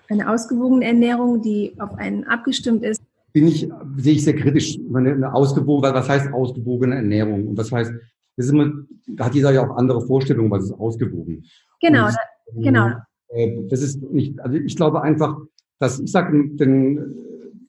[0.09, 3.01] eine ausgewogene Ernährung, die auf einen abgestimmt ist.
[3.33, 3.67] Bin ich,
[3.97, 4.77] sehe ich sehr kritisch.
[4.93, 7.47] Eine, eine ausgewogene, was heißt ausgewogene Ernährung?
[7.47, 7.91] Und was heißt,
[8.37, 8.71] das ist immer,
[9.07, 11.43] da hat jeder ja auch andere Vorstellungen, was ist ausgewogen.
[11.81, 12.07] Genau,
[12.53, 12.91] Und, genau.
[13.29, 15.37] Äh, das ist nicht, also ich glaube einfach,
[15.79, 17.15] dass, ich sage den,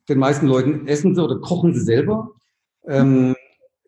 [0.09, 2.33] den meisten Leuten, essen sie oder kochen sie selber.
[2.87, 3.35] Ähm,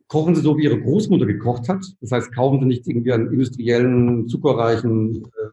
[0.09, 1.85] kochen sie so, wie ihre Großmutter gekocht hat.
[2.01, 5.51] Das heißt, kaufen sie nicht irgendwie einen industriellen, zuckerreichen äh,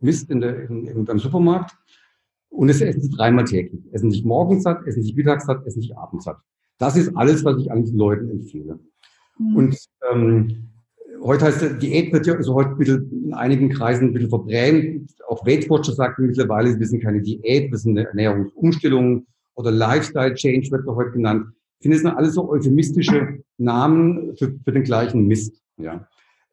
[0.00, 1.74] Mist in der, in, in, beim Supermarkt.
[2.50, 3.80] Und es essen sie dreimal täglich.
[3.92, 6.36] Essen sich morgens satt, essen sich mittags satt, essen sich abends satt.
[6.78, 8.78] Das ist alles, was ich eigentlich den Leuten empfehle.
[9.38, 9.56] Mhm.
[9.56, 9.78] Und
[10.12, 10.68] ähm,
[11.22, 15.12] heute heißt Diät wird ja also heute ein bisschen in einigen Kreisen ein bisschen verbrämt.
[15.28, 20.34] Auch Weight Watchers sagen mittlerweile, wir sind keine Diät, wir sind eine Ernährungsumstellung oder Lifestyle
[20.34, 21.46] Change wird heute genannt.
[21.78, 25.60] Ich finde, es sind alles so euphemistische Namen für, für den gleichen Mist.
[25.76, 26.06] Ja.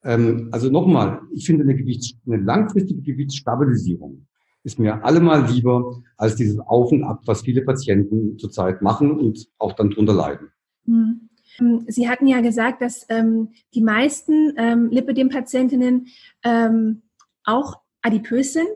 [0.04, 4.26] Ähm, also nochmal, ich finde eine, Gewichts-, eine langfristige Gewichtsstabilisierung
[4.64, 9.48] ist mir allemal lieber als dieses Auf und Ab, was viele Patienten zurzeit machen und
[9.58, 10.50] auch dann drunter leiden.
[10.86, 11.30] Hm.
[11.88, 16.08] Sie hatten ja gesagt, dass ähm, die meisten ähm, Lipidem-Patientinnen
[16.44, 17.02] ähm,
[17.44, 18.70] auch adipös sind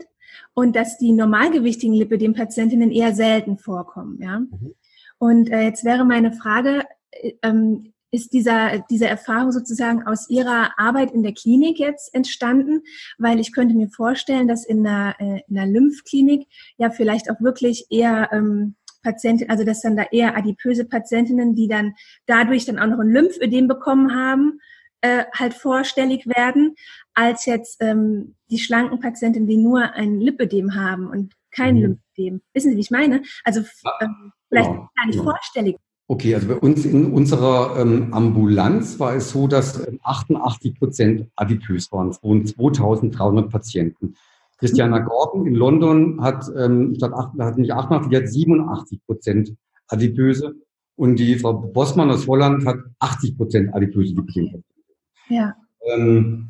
[0.54, 4.20] und dass die normalgewichtigen Lipidem-Patientinnen eher selten vorkommen.
[4.22, 4.40] Ja?
[4.40, 4.76] Mhm.
[5.18, 10.78] Und äh, jetzt wäre meine Frage, äh, ähm, ist dieser, diese Erfahrung sozusagen aus Ihrer
[10.78, 12.82] Arbeit in der Klinik jetzt entstanden?
[13.18, 17.42] Weil ich könnte mir vorstellen, dass in einer, äh, in einer Lymphklinik ja vielleicht auch
[17.42, 21.94] wirklich eher ähm, Patienten, also dass dann da eher adipöse Patientinnen, die dann
[22.26, 24.60] dadurch dann auch noch ein Lymphödem bekommen haben,
[25.04, 26.76] äh, halt vorstellig werden,
[27.14, 31.82] als jetzt ähm, die schlanken Patientinnen, die nur ein Lipödem haben und kein mhm.
[31.82, 32.42] Lymphödem.
[32.54, 33.22] Wissen Sie, wie ich meine?
[33.44, 33.62] Also
[34.02, 35.24] ähm, vielleicht ja, gar nicht ja.
[35.24, 40.78] vorstellig Okay, also bei uns in unserer ähm, Ambulanz war es so, dass 88 ähm,
[40.78, 44.16] Prozent adipös waren, es wurden 2300 Patienten.
[44.58, 49.56] Christiana Gordon in London hat ähm, statt 8, hat nicht 88, die hat 87 Prozent
[49.88, 50.56] adipöse
[50.96, 54.64] und die Frau Bossmann aus Holland hat 80 Prozent adipöse Patienten.
[55.34, 55.56] Ja.
[55.92, 56.50] Ähm,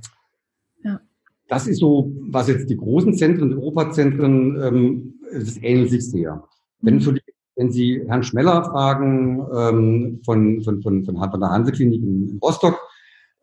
[0.83, 0.99] ja.
[1.47, 6.43] Das ist so, was jetzt die großen Zentren, die Europazentren, ähm, das ähnelt sich sehr.
[6.81, 7.21] Wenn die
[7.55, 12.39] wenn Sie Herrn Schmeller fragen ähm, von, von, von, von, von der Hanseklinik in, in
[12.41, 12.79] Rostock,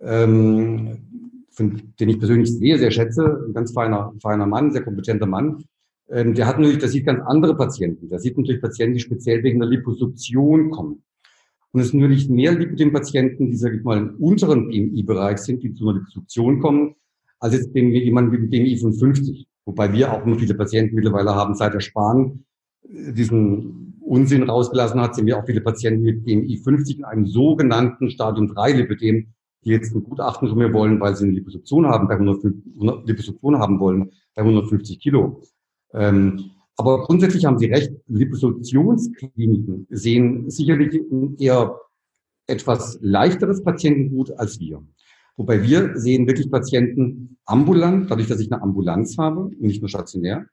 [0.00, 0.98] ähm,
[1.52, 5.64] von, den ich persönlich sehr, sehr schätze, ein ganz feiner, feiner Mann, sehr kompetenter Mann,
[6.08, 8.08] ähm, der hat natürlich, der sieht ganz andere Patienten.
[8.08, 11.02] Der sieht natürlich Patienten, die speziell wegen der Liposuktion kommen.
[11.72, 15.72] Und es sind natürlich mehr Lipidem-Patienten, die, sage ich mal, im unteren BMI-Bereich sind, die
[15.72, 16.96] zu einer Liposuktion kommen,
[17.38, 19.46] als jetzt jemand mit BMI von 50.
[19.64, 22.44] Wobei wir auch nur viele Patienten mittlerweile haben, seit der Spahn
[22.82, 27.26] äh, diesen Unsinn rausgelassen hat, sind wir auch viele Patienten mit BMI 50 in einem
[27.26, 29.28] sogenannten Stadium 3 Lipidem,
[29.64, 32.42] die jetzt ein Gutachten von mir wollen, weil sie eine Liposuktion haben, bei 100,
[33.06, 35.42] Liposuktion haben wollen, bei 150 Kilo.
[35.92, 41.00] Ähm, aber grundsätzlich haben Sie recht, Liposuktionskliniken sehen sicherlich
[41.38, 41.78] eher
[42.46, 44.82] etwas leichteres Patientengut als wir.
[45.36, 50.46] Wobei wir sehen wirklich Patienten ambulant, dadurch, dass ich eine Ambulanz habe nicht nur stationär,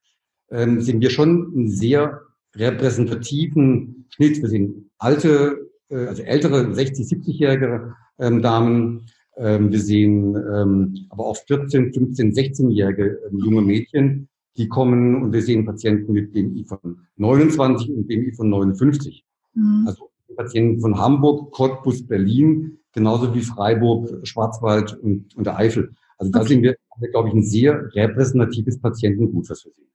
[0.50, 2.22] ähm, sehen wir schon einen sehr
[2.56, 4.42] repräsentativen Schnitt.
[4.42, 9.06] Wir sehen alte, äh, also ältere 60, 70-jährige ähm, Damen.
[9.36, 15.34] Ähm, wir sehen ähm, aber auch 14, 15, 16-jährige ähm, junge Mädchen, die kommen und
[15.34, 19.24] wir sehen Patienten mit BMI von 29 und BMI von 59.
[19.54, 19.86] Mhm.
[19.88, 25.94] Also Patienten von Hamburg, Cottbus, Berlin, genauso wie Freiburg, Schwarzwald und, und der Eifel.
[26.18, 26.50] Also da okay.
[26.50, 26.76] sehen wir,
[27.12, 29.88] glaube ich, ein sehr repräsentatives Patientengut, was wir sehen.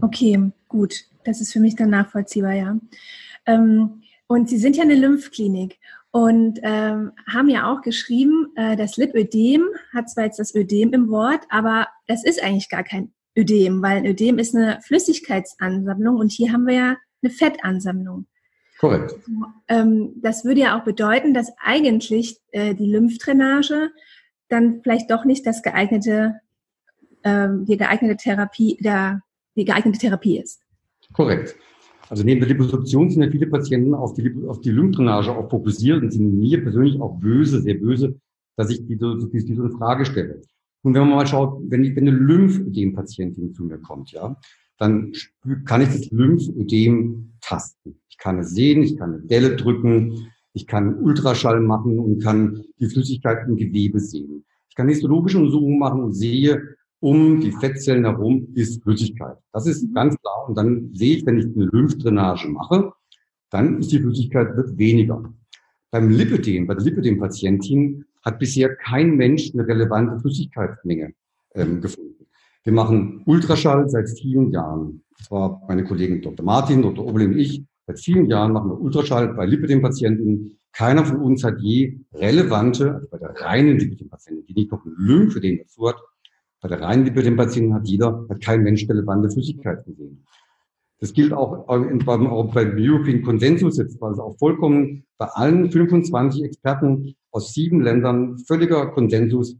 [0.00, 1.04] Okay, gut.
[1.24, 2.78] Das ist für mich dann nachvollziehbar, ja.
[3.46, 5.78] Ähm, und Sie sind ja eine Lymphklinik
[6.12, 11.08] und ähm, haben ja auch geschrieben, äh, das Lipödem hat zwar jetzt das Ödem im
[11.08, 16.32] Wort, aber das ist eigentlich gar kein Ödem, weil ein Ödem ist eine Flüssigkeitsansammlung und
[16.32, 18.26] hier haben wir ja eine Fettansammlung.
[18.78, 19.14] Korrekt.
[19.68, 23.90] Ähm, das würde ja auch bedeuten, dass eigentlich äh, die Lymphdrainage
[24.48, 26.40] dann vielleicht doch nicht das geeignete,
[27.22, 29.20] ähm, die geeignete Therapie, der,
[29.54, 30.62] die geeignete Therapie ist.
[31.12, 31.56] Korrekt.
[32.08, 36.02] Also neben der Liposuktion sind ja viele Patienten auf die, auf die Lymphdrainage auch fokussiert
[36.02, 38.18] und sind mir persönlich auch böse, sehr böse,
[38.56, 40.42] dass ich diese, diese, diese Frage stelle.
[40.82, 44.36] Und wenn man mal schaut, wenn, wenn eine Lymphödem-Patientin zu mir kommt, ja,
[44.78, 45.12] dann
[45.66, 48.00] kann ich das Lymphödem tasten.
[48.08, 52.62] Ich kann es sehen, ich kann eine Delle drücken, ich kann Ultraschall machen und kann
[52.78, 54.44] die Flüssigkeit im Gewebe sehen.
[54.68, 59.36] Ich kann histologische Untersuchungen machen und sehe, um die Fettzellen herum ist Flüssigkeit.
[59.52, 59.94] Das ist mhm.
[59.94, 60.48] ganz klar.
[60.48, 62.92] Und dann sehe ich, wenn ich eine Lymphdrainage mache,
[63.50, 65.32] dann ist die Flüssigkeit wird weniger.
[65.90, 71.12] Beim Lipödem, bei der Lipödem-Patientin hat bisher kein Mensch eine relevante Flüssigkeitsmenge
[71.54, 72.26] ähm, gefunden.
[72.64, 75.02] Wir machen Ultraschall seit vielen Jahren.
[75.18, 76.44] Das war meine Kollegen Dr.
[76.44, 77.06] Martin, Dr.
[77.06, 77.64] Oberlin und ich.
[77.86, 80.58] Seit vielen Jahren machen wir Ultraschall bei Lipidem-Patienten.
[80.72, 84.94] Keiner von uns hat je relevante, also bei der reinen Lipidem-Patientin, die nicht noch ein
[84.96, 85.96] Lymphödem dazu hat,
[86.60, 90.24] bei der reinen Lipidem-Patientin hat jeder, hat kein Mensch relevante Flüssigkeit gesehen.
[91.00, 95.70] Das gilt auch, beim, auch beim European Consensus jetzt, weil es auch vollkommen bei allen
[95.70, 99.56] 25 Experten aus sieben Ländern völliger Konsensus.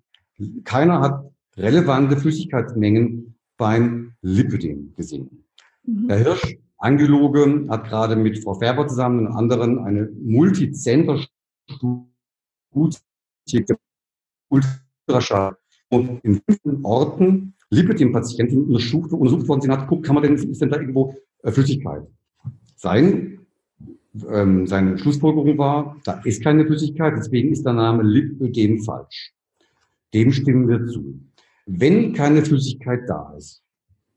[0.65, 1.25] Keiner hat
[1.57, 5.45] relevante Flüssigkeitsmengen beim Lipidem gesehen.
[5.85, 6.09] Mhm.
[6.09, 12.07] Herr Hirsch, Angeloge, hat gerade mit Frau Färber zusammen und anderen eine Multicenter-Studie
[14.49, 15.57] Ultraschall
[15.91, 20.71] in fünf Orten Lipidem-Patienten untersucht, untersucht worden sind, hat geguckt, kann man denn, ist denn
[20.71, 22.03] da irgendwo äh, Flüssigkeit?
[22.77, 23.40] Sein,
[24.29, 29.33] ähm, seine Schlussfolgerung war, da ist keine Flüssigkeit, deswegen ist der Name Lipödem falsch.
[30.15, 31.21] Dem stimmen wir zu.
[31.67, 33.63] Wenn keine Flüssigkeit da ist,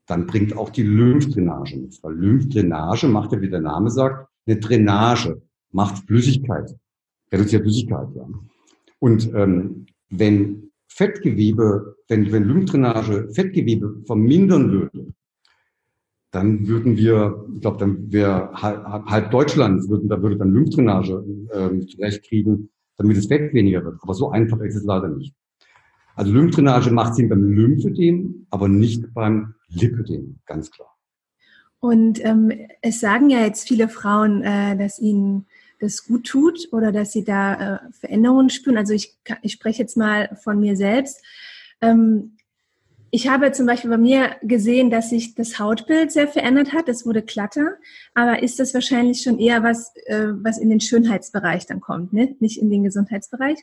[0.06, 2.02] dann bringt auch die Lymphdrainage mit.
[2.02, 6.74] Weil Lymphdrainage macht ja, wie der Name sagt, eine Drainage, macht Flüssigkeit,
[7.32, 8.08] reduziert Flüssigkeit.
[8.14, 8.28] Ja.
[8.98, 15.14] Und ähm, wenn Fettgewebe, wenn, wenn Lymphdrainage Fettgewebe vermindern würde,
[16.34, 21.24] dann würden wir, ich glaube, dann wäre halb, halb Deutschland, würden, da würde dann Lymphdrainage
[21.50, 23.98] äh, zurechtkriegen, damit es Fett weniger wird.
[24.02, 25.32] Aber so einfach ist es leider nicht.
[26.16, 30.96] Also Lymphdrainage macht Sinn beim Lymphödem, aber nicht beim Lipödem, ganz klar.
[31.78, 32.50] Und ähm,
[32.82, 35.46] es sagen ja jetzt viele Frauen, äh, dass ihnen
[35.80, 38.78] das gut tut oder dass sie da äh, Veränderungen spüren.
[38.78, 41.22] Also ich, ich spreche jetzt mal von mir selbst.
[41.80, 42.33] Ähm,
[43.14, 46.88] ich habe zum Beispiel bei mir gesehen, dass sich das Hautbild sehr verändert hat.
[46.88, 47.76] Es wurde glatter,
[48.12, 52.34] aber ist das wahrscheinlich schon eher was, äh, was in den Schönheitsbereich dann kommt, ne?
[52.40, 53.60] nicht in den Gesundheitsbereich?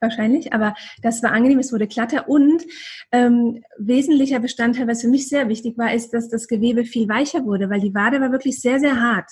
[0.00, 2.62] Wahrscheinlich, aber das war angenehm, es wurde glatter und
[3.10, 7.46] ähm, wesentlicher Bestandteil, was für mich sehr wichtig war, ist, dass das Gewebe viel weicher
[7.46, 9.30] wurde, weil die Wade war wirklich sehr, sehr hart.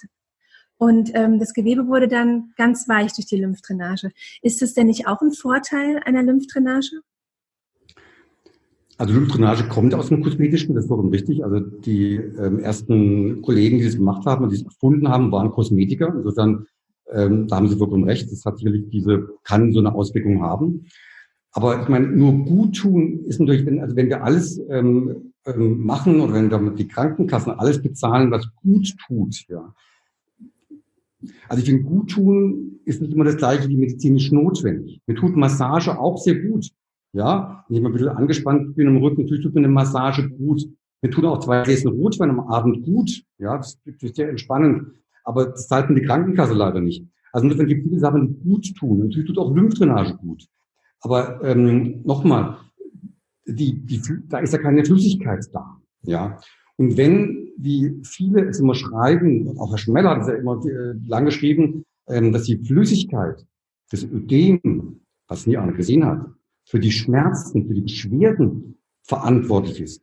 [0.78, 4.12] Und ähm, das Gewebe wurde dann ganz weich durch die Lymphdrainage.
[4.40, 7.02] Ist das denn nicht auch ein Vorteil einer Lymphdrainage?
[8.98, 11.44] Also Lymphdrainage kommt aus dem Kosmetischen, das ist vollkommen richtig.
[11.44, 15.52] Also die ähm, ersten Kollegen, die das gemacht haben und die es erfunden haben, waren
[15.52, 16.12] Kosmetiker.
[16.16, 16.66] Insofern,
[17.12, 18.30] ähm, da haben Sie vollkommen recht.
[18.32, 20.86] Das hat sicherlich diese, kann so eine Auswirkung haben.
[21.52, 25.84] Aber ich meine, nur gut tun ist natürlich, wenn, also wenn wir alles ähm, ähm,
[25.84, 29.74] machen oder wenn damit die Krankenkassen alles bezahlen, was gut tut, ja.
[31.48, 35.00] Also ich finde, gut tun ist nicht immer das gleiche wie medizinisch notwendig.
[35.06, 36.70] Mir tut Massage auch sehr gut.
[37.12, 40.62] Ja, wenn ich mal ein bisschen angespannt bin im Rücken, tut mir eine Massage gut.
[41.00, 43.22] Mir tut auch zwei Gläser Rotwein am Abend gut.
[43.38, 44.92] Ja, das ist sehr entspannend.
[45.24, 47.04] Aber das zahlt die Krankenkasse leider nicht.
[47.32, 49.00] Also insofern gibt es viele Sachen, die gut tun.
[49.00, 50.46] Natürlich tut auch Lymphdrainage gut.
[51.00, 52.58] Aber ähm, nochmal,
[53.46, 55.76] die, die, da ist ja keine Flüssigkeit da.
[56.02, 56.38] Ja.
[56.76, 60.94] Und wenn, wie viele es immer schreiben, auch Herr Schmeller hat es ja immer äh,
[61.06, 63.44] lang geschrieben, ähm, dass die Flüssigkeit
[63.92, 66.26] des Ödem, was nie einer gesehen hat,
[66.68, 70.02] für die Schmerzen, für die Beschwerden verantwortlich ist,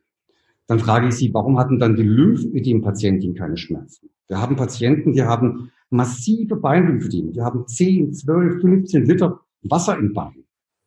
[0.66, 4.10] dann frage ich Sie, warum hatten dann die Lymphödem-Patienten keine Schmerzen?
[4.26, 10.12] Wir haben Patienten, die haben massive Beinlymphödem, die haben 10, 12, 15 Liter Wasser im
[10.12, 10.46] Bein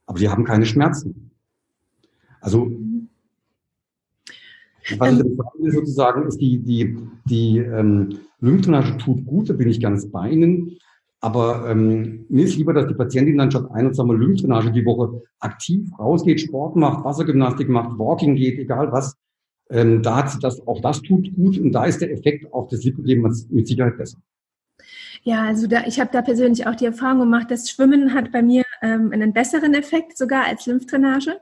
[0.09, 1.29] aber die haben keine Schmerzen.
[2.41, 2.71] Also
[4.97, 9.79] was ich damit sozusagen ist, die, die, die ähm, Lymphdrainage tut gut, da bin ich
[9.79, 10.79] ganz bei Ihnen.
[11.21, 14.85] Aber ähm, mir ist lieber, dass die Patientin dann statt ein und zweimal Lymphdrainage die
[14.85, 19.17] Woche aktiv rausgeht, Sport macht, Wassergymnastik macht, Walking geht, egal was.
[19.69, 22.69] Ähm, da hat sie das, auch das tut gut und da ist der Effekt auf
[22.69, 24.17] das Lipidem mit Sicherheit besser.
[25.23, 28.41] Ja, also da, ich habe da persönlich auch die Erfahrung gemacht, dass Schwimmen hat bei
[28.41, 31.41] mir ähm, einen besseren Effekt sogar als Lymphdrainage.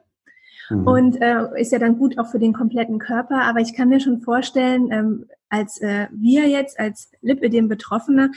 [0.69, 0.87] Mhm.
[0.87, 3.43] Und äh, ist ja dann gut auch für den kompletten Körper.
[3.43, 8.31] Aber ich kann mir schon vorstellen, ähm, als äh, wir jetzt als Lipödem-Betroffene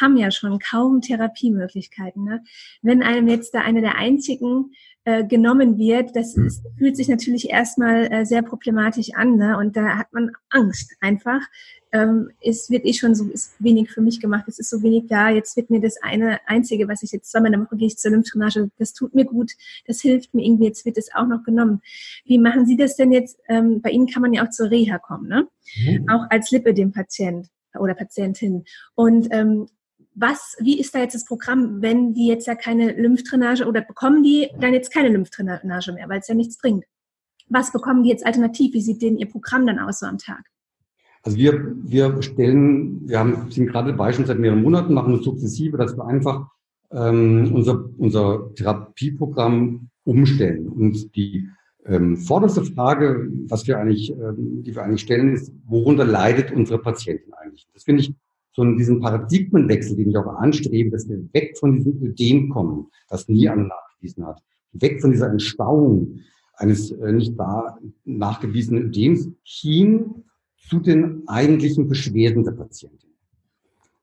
[0.00, 2.24] haben ja schon kaum Therapiemöglichkeiten.
[2.24, 2.44] Ne?
[2.82, 4.72] Wenn einem jetzt da eine der einzigen
[5.04, 6.46] äh, genommen wird, das mhm.
[6.46, 9.36] ist, fühlt sich natürlich erstmal äh, sehr problematisch an.
[9.36, 9.58] Ne?
[9.58, 11.40] Und da hat man Angst einfach,
[11.92, 15.04] ähm, es wird eh schon so ist wenig für mich gemacht, es ist so wenig
[15.08, 17.86] da, jetzt wird mir das eine einzige, was ich jetzt zweimal in der Woche gehe
[17.86, 19.52] ich zur Lymphdrainage, das tut mir gut,
[19.86, 21.82] das hilft mir irgendwie, jetzt wird es auch noch genommen.
[22.24, 23.38] Wie machen Sie das denn jetzt?
[23.48, 25.48] Ähm, bei Ihnen kann man ja auch zur Reha kommen, ne?
[25.76, 26.08] Mhm.
[26.08, 28.64] Auch als Lipödem-Patient oder Patientin.
[28.94, 29.68] Und ähm,
[30.14, 34.22] was, wie ist da jetzt das Programm, wenn die jetzt ja keine Lymphdrainage oder bekommen
[34.22, 36.84] die dann jetzt keine Lymphdrainage mehr, weil es ja nichts bringt?
[37.48, 38.74] Was bekommen die jetzt alternativ?
[38.74, 40.44] Wie sieht denn ihr Programm dann aus so am Tag?
[41.22, 45.24] Also wir, wir stellen, wir haben, sind gerade dabei schon seit mehreren Monaten, machen es
[45.24, 46.48] sukzessive, dass wir einfach
[46.90, 50.68] ähm, unser, unser Therapieprogramm umstellen.
[50.68, 51.48] Und die
[51.84, 56.80] ähm, vorderste Frage, was wir eigentlich, ähm, die wir eigentlich stellen, ist, worunter leidet unsere
[56.80, 57.68] Patientin eigentlich?
[57.72, 58.14] Das finde ich
[58.52, 62.88] so in diesem Paradigmenwechsel, den ich auch anstrebe, dass wir weg von diesem Ödem kommen,
[63.08, 66.20] das nie einer nachgewiesen hat, weg von dieser Entstauung
[66.54, 70.24] eines äh, nicht da nachgewiesenen Ödems hin
[70.68, 73.10] zu den eigentlichen Beschwerden der Patientin.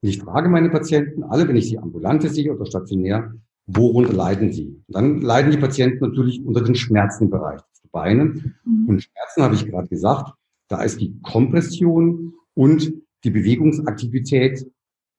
[0.02, 3.34] Und ich frage meine Patienten alle, wenn ich sie ambulante sehe oder stationär,
[3.67, 4.67] worunter leiden sie?
[4.88, 8.56] Und dann leiden die Patienten natürlich unter den Schmerzenbereich des Beinen.
[8.65, 8.88] Mhm.
[8.88, 10.34] Und Schmerzen habe ich gerade gesagt,
[10.67, 12.93] da ist die Kompression und
[13.24, 14.65] die Bewegungsaktivität,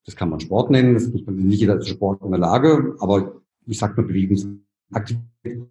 [0.06, 3.42] das kann man Sport nennen, das muss man nicht jeder Sport in der Lage, aber
[3.66, 5.66] ich sage mal Bewegungsaktivität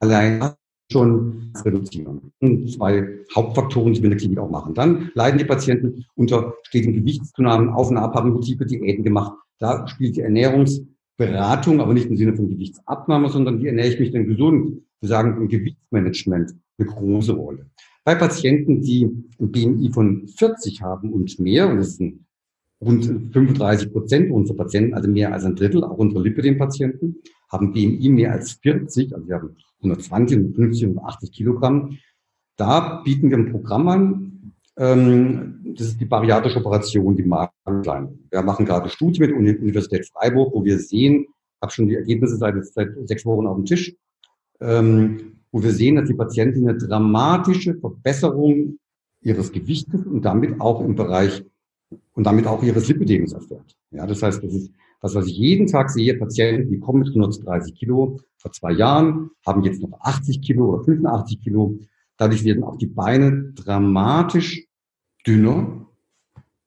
[0.00, 0.54] allein
[0.92, 2.32] schon reduzieren.
[2.68, 4.74] Zwei Hauptfaktoren, die wir in der Klinik auch machen.
[4.74, 9.34] Dann leiden die Patienten unter stetigen Gewichtszunahmen, Auf- und Ab, haben multiple Diäten gemacht.
[9.58, 14.10] Da spielt die Ernährungsberatung, aber nicht im Sinne von Gewichtsabnahme, sondern wie ernähre ich mich
[14.10, 14.82] denn gesund?
[15.00, 17.66] Wir sagen im Gewichtsmanagement eine große Rolle.
[18.04, 22.24] Bei Patienten, die ein BMI von 40 haben und mehr, und das sind
[22.80, 27.16] rund 35 Prozent unserer Patienten, also mehr als ein Drittel, auch unsere Lipidem-Patienten,
[27.50, 31.98] haben BMI mehr als 40, also wir haben 120, 150, 180 Kilogramm.
[32.56, 34.52] Da bieten wir ein Programm an.
[34.76, 38.16] Ähm, das ist die bariatrische Operation, die Magenkleine.
[38.30, 41.26] Wir machen gerade Studie mit der Universität Freiburg, wo wir sehen,
[41.60, 43.94] habe schon die Ergebnisse seit, seit sechs Wochen auf dem Tisch,
[44.60, 48.78] ähm, wo wir sehen, dass die Patientin eine dramatische Verbesserung
[49.22, 51.44] ihres Gewichtes und damit auch im Bereich
[52.14, 53.76] und damit auch ihres Lipidems erfährt.
[53.90, 57.08] Ja, das heißt, das ist das, was ich jeden Tag sehe, Patienten, die kommen mit
[57.08, 61.78] 130 Kilo vor zwei Jahren, haben jetzt noch 80 Kilo oder 85 Kilo.
[62.18, 64.66] Dadurch werden auch die Beine dramatisch
[65.26, 65.86] dünner.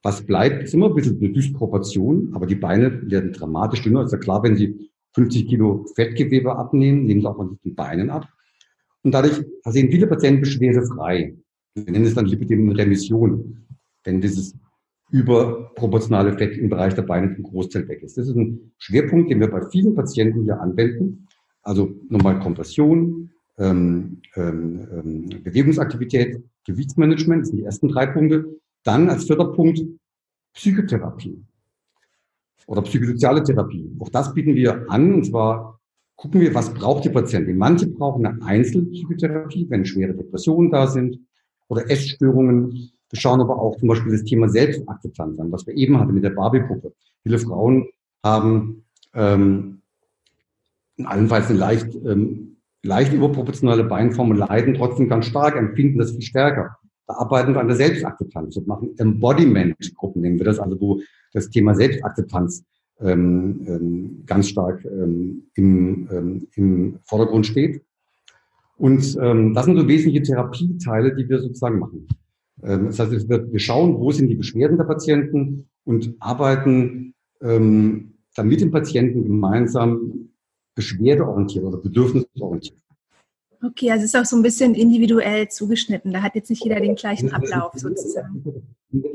[0.02, 4.04] Was bleibt, ist immer ein bisschen eine Dysproportion, aber die Beine werden dramatisch dünner.
[4.04, 8.10] Ist ja klar, wenn Sie 50 Kilo Fettgewebe abnehmen, nehmen Sie auch von den Beinen
[8.10, 8.28] ab.
[9.04, 11.36] Und dadurch sehen viele Patienten beschwerdefrei.
[11.76, 13.68] Wir nennen es dann Lipidem-Remission.
[14.04, 14.56] Wenn dieses
[15.14, 18.18] überproportionale Fett im Bereich der Beine zum Großteil weg ist.
[18.18, 21.28] Das ist ein Schwerpunkt, den wir bei vielen Patienten hier anwenden.
[21.62, 28.60] Also nochmal Kompression, ähm, ähm, ähm, Bewegungsaktivität, Gewichtsmanagement, das sind die ersten drei Punkte.
[28.84, 29.82] Dann als vierter Punkt
[30.54, 31.46] Psychotherapie
[32.66, 33.96] oder psychosoziale Therapie.
[34.00, 35.80] Auch das bieten wir an, und zwar
[36.16, 37.58] gucken wir, was braucht die Patientin.
[37.58, 41.20] Manche brauchen eine Einzelpsychotherapie, wenn schwere Depressionen da sind
[41.68, 42.90] oder Essstörungen.
[43.14, 46.24] Wir schauen aber auch zum Beispiel das Thema Selbstakzeptanz an, was wir eben hatten mit
[46.24, 46.94] der Barbie-Puppe.
[47.22, 47.88] Viele Frauen
[48.24, 49.84] haben ähm,
[51.04, 56.24] allenfalls eine leicht, ähm, leicht überproportionale Beinform und leiden trotzdem ganz stark, empfinden das viel
[56.24, 56.76] stärker.
[57.06, 58.56] Da arbeiten wir an der Selbstakzeptanz.
[58.56, 61.00] Wir machen Embodiment-Gruppen, nennen wir das, also wo
[61.34, 62.66] das Thema Selbstakzeptanz
[63.00, 67.84] ähm, ähm, ganz stark ähm, im, ähm, im Vordergrund steht.
[68.76, 72.08] Und ähm, das sind so wesentliche Therapieteile, die wir sozusagen machen.
[72.64, 78.48] Ähm, das heißt, wir, schauen, wo sind die Beschwerden der Patienten und arbeiten ähm, dann
[78.48, 80.30] mit dem Patienten gemeinsam
[80.76, 82.80] beschwerdeorientiert oder bedürfnisorientiert.
[83.64, 86.12] Okay, also es ist auch so ein bisschen individuell zugeschnitten.
[86.12, 88.44] Da hat jetzt nicht jeder den gleichen Ablauf sozusagen.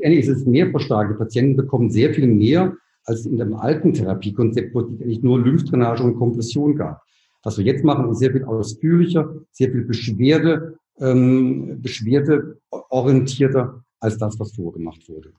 [0.01, 1.11] Es ist mehr verstärkt.
[1.11, 2.75] Die Patienten bekommen sehr viel mehr
[3.05, 7.01] als in dem alten Therapiekonzept, wo es eigentlich nur Lymphdrainage und Kompression gab.
[7.43, 14.39] Was wir jetzt machen, ist sehr viel ausführlicher, sehr viel Beschwerde, ähm, beschwerdeorientierter als das,
[14.39, 15.33] was vorgemacht wurde.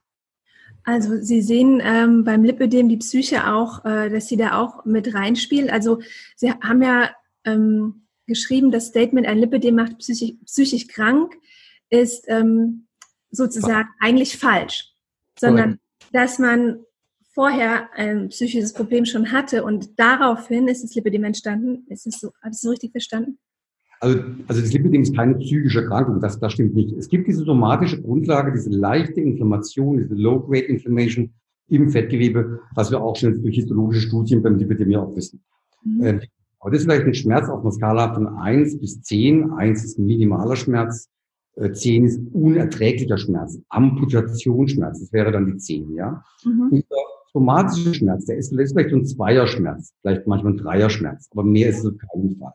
[0.83, 5.13] Also Sie sehen ähm, beim Lipödem die Psyche auch, äh, dass sie da auch mit
[5.13, 5.71] reinspielt.
[5.71, 6.01] Also
[6.35, 7.11] Sie haben ja
[7.45, 11.33] ähm, geschrieben, das Statement, ein Lipödem macht psychisch, psychisch krank,
[11.89, 12.87] ist ähm,
[13.29, 14.93] sozusagen eigentlich falsch,
[15.39, 15.79] sondern
[16.11, 16.83] dass man
[17.33, 21.85] vorher ein psychisches Problem schon hatte und daraufhin ist das Lipidem entstanden.
[21.87, 23.39] Ist es so, habe ich es so richtig verstanden?
[24.01, 26.91] Also, also das Lipidem ist keine psychische Erkrankung, das, das stimmt nicht.
[26.97, 31.31] Es gibt diese somatische Grundlage, diese leichte Inflammation, diese Low-Grade Inflammation
[31.69, 35.41] im Fettgewebe, was wir auch schon durch histologische Studien beim Lipidem ja auch wissen.
[35.83, 36.03] Mhm.
[36.03, 36.21] Ähm,
[36.59, 39.51] aber das ist vielleicht ein Schmerz auf einer Skala von eins bis zehn.
[39.51, 41.07] Eins ist minimaler Schmerz,
[41.55, 46.23] äh, zehn ist unerträglicher Schmerz, Amputationsschmerz, das wäre dann die zehn, ja.
[46.43, 46.69] Mhm.
[46.71, 46.85] Und
[47.33, 51.79] somatische Schmerz, der ist, vielleicht so ein Zweierschmerz, vielleicht manchmal ein Dreierschmerz, aber mehr ist
[51.79, 52.53] es auf keinen Fall.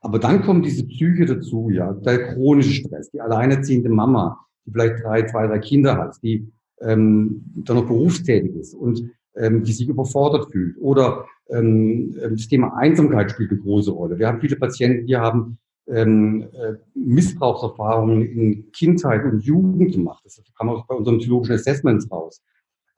[0.00, 5.04] Aber dann kommt diese Psyche dazu, ja, der chronische Stress, die alleinerziehende Mama, die vielleicht
[5.04, 9.02] drei, zwei, drei Kinder hat, die ähm, dann noch berufstätig ist und
[9.36, 10.76] ähm, die sich überfordert fühlt.
[10.80, 14.18] Oder ähm, das Thema Einsamkeit spielt eine große Rolle.
[14.18, 20.22] Wir haben viele Patienten, die haben ähm, äh, Missbrauchserfahrungen in Kindheit und Jugend gemacht.
[20.24, 22.42] Das kam auch bei unseren psychologischen Assessments raus.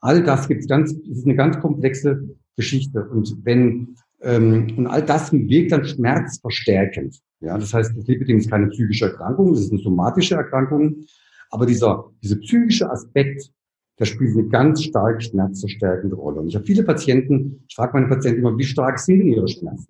[0.01, 3.09] All das gibt's ganz, das ist eine ganz komplexe Geschichte.
[3.09, 7.19] Und wenn und all das wirkt dann schmerzverstärkend.
[7.41, 11.05] Ja, das heißt, das Lipidem ist keine psychische Erkrankung, es ist eine somatische Erkrankung.
[11.51, 13.51] Aber dieser, dieser psychische Aspekt,
[13.99, 16.41] der spielt eine ganz stark schmerzverstärkende Rolle.
[16.41, 19.49] Und ich habe viele Patienten, ich frage meine Patienten immer, wie stark sind denn ihre
[19.49, 19.89] Schmerzen?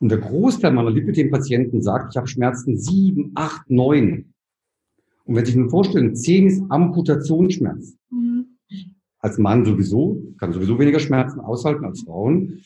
[0.00, 4.34] Und der Großteil meiner Lipidem-Patienten sagt, ich habe Schmerzen sieben, acht, neun.
[5.24, 7.94] Und wenn Sie sich nun vorstellen, zehn ist Amputationsschmerz.
[8.10, 8.32] Mhm
[9.22, 12.60] als Mann sowieso, kann sowieso weniger Schmerzen aushalten als Frauen,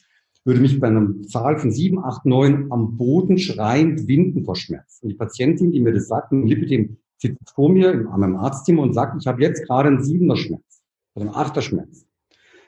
[0.47, 5.01] würde mich bei einer Zahl von sieben, acht, neun am Boden schreiend winden vor Schmerz.
[5.03, 8.83] Und die Patientin, die mir das sagt, ein Lipidem, sitzt vor mir in meinem Arztzimmer
[8.83, 10.83] und sagt, ich habe jetzt gerade einen siebener Schmerz
[11.15, 12.07] oder einen achter Schmerz.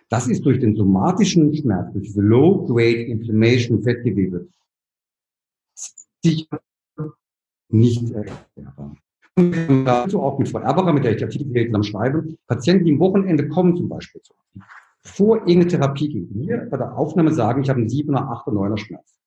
[0.09, 4.49] Das ist durch den somatischen Schmerz, durch diese Low-Grade Inflammation im Fettgewebe
[6.23, 6.61] sicher
[7.69, 8.97] nicht erklärbar
[9.85, 12.99] dazu auch mit Frau Erbacher, mit der ich die Artikel zusammen schreibe, Patienten, die am
[12.99, 14.35] Wochenende kommen zum Beispiel zu
[15.09, 18.77] vor irgendeine Therapie gehen, mir bei der Aufnahme sagen, ich habe einen 7er, 8er, 9er
[18.77, 19.19] Schmerz.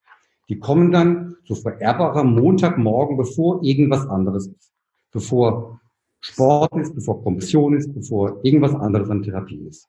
[0.49, 4.71] Die kommen dann zu Erbacher Montagmorgen, bevor irgendwas anderes ist.
[5.11, 5.79] Bevor
[6.19, 9.87] Sport ist, bevor Kompression ist, bevor irgendwas anderes an Therapie ist.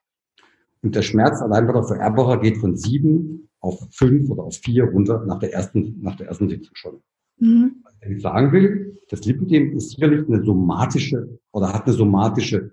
[0.81, 4.85] Und der Schmerz allein bei der Erbacher geht von sieben auf fünf oder auf vier
[4.85, 7.01] runter nach der ersten, nach der ersten Sitzung schon.
[7.37, 7.83] Mhm.
[7.83, 12.71] Was ich sagen will, das Lipidem ist sicherlich eine somatische oder hat eine somatische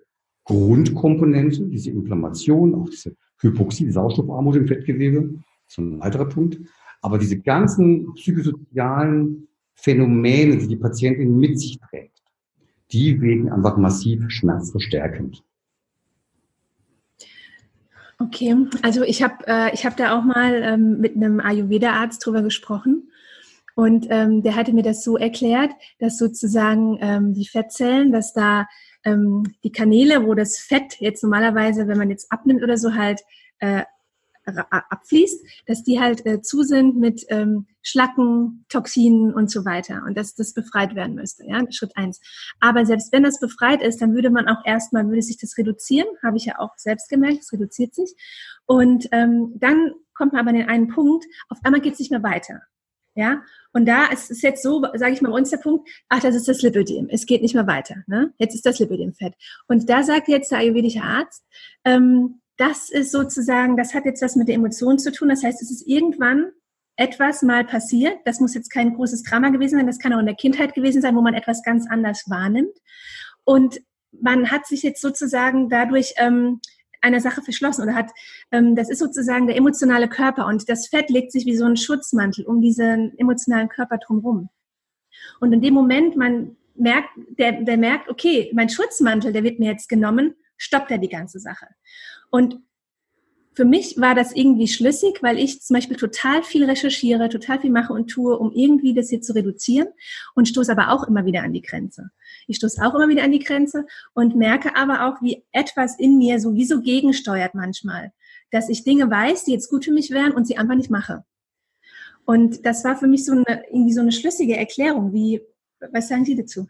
[0.51, 5.38] Grundkomponente, diese Inflammation, auch diese Hypoxie, Sauerstoffarmut im Fettgewebe,
[5.68, 6.59] ist ein weiterer Punkt.
[7.03, 12.20] Aber diese ganzen psychosozialen Phänomene, die die Patientin mit sich trägt,
[12.90, 15.44] die wirken einfach massiv schmerzverstärkend.
[18.18, 23.09] Okay, also ich habe äh, hab da auch mal ähm, mit einem Ayurveda-Arzt drüber gesprochen
[23.76, 25.70] und ähm, der hatte mir das so erklärt,
[26.01, 28.66] dass sozusagen ähm, die Fettzellen, dass da
[29.05, 33.20] ähm, die Kanäle, wo das Fett jetzt normalerweise, wenn man jetzt abnimmt oder so halt
[33.59, 33.84] äh,
[34.44, 40.16] abfließt, dass die halt äh, zu sind mit ähm, Schlacken, Toxinen und so weiter und
[40.16, 42.20] dass das befreit werden müsste, ja, Schritt eins.
[42.59, 46.09] Aber selbst wenn das befreit ist, dann würde man auch erstmal, würde sich das reduzieren,
[46.22, 48.14] habe ich ja auch selbst gemerkt, es reduziert sich
[48.66, 52.11] und ähm, dann kommt man aber an den einen Punkt, auf einmal geht es nicht
[52.11, 52.61] mehr weiter.
[53.15, 53.43] Ja,
[53.73, 56.35] und da ist es jetzt so, sage ich mal, bei uns der Punkt, ach, das
[56.35, 57.09] ist das Lipödem.
[57.11, 57.97] Es geht nicht mehr weiter.
[58.07, 58.33] Ne?
[58.39, 59.35] Jetzt ist das Lipödem fett.
[59.67, 61.45] Und da sagt jetzt der ayurvedische Arzt,
[61.85, 65.29] ähm, das ist sozusagen, das hat jetzt was mit der Emotion zu tun.
[65.29, 66.53] Das heißt, es ist irgendwann
[66.97, 68.19] etwas mal passiert.
[68.27, 71.01] Das muss jetzt kein großes Drama gewesen sein, das kann auch in der Kindheit gewesen
[71.01, 72.77] sein, wo man etwas ganz anders wahrnimmt.
[73.45, 73.81] Und
[74.13, 76.61] man hat sich jetzt sozusagen dadurch ähm,
[77.01, 78.11] einer Sache verschlossen oder hat,
[78.53, 81.76] ähm, das ist sozusagen der emotionale Körper und das Fett legt sich wie so ein
[81.76, 84.48] Schutzmantel um diesen emotionalen Körper drumherum.
[85.40, 89.70] Und in dem Moment, man merkt, der, der merkt, okay, mein Schutzmantel, der wird mir
[89.70, 91.66] jetzt genommen, stoppt er die ganze Sache.
[92.30, 92.59] Und
[93.61, 97.71] für mich war das irgendwie schlüssig, weil ich zum Beispiel total viel recherchiere, total viel
[97.71, 99.89] mache und tue, um irgendwie das hier zu reduzieren
[100.35, 102.11] und stoße aber auch immer wieder an die Grenze.
[102.47, 103.85] Ich stoße auch immer wieder an die Grenze
[104.15, 108.13] und merke aber auch, wie etwas in mir sowieso gegensteuert manchmal,
[108.51, 111.27] dass ich Dinge weiß, die jetzt gut für mich wären und sie einfach nicht mache.
[112.25, 115.13] Und das war für mich so eine, irgendwie so eine schlüssige Erklärung.
[115.13, 115.43] Wie,
[115.93, 116.67] was sagen Sie dazu?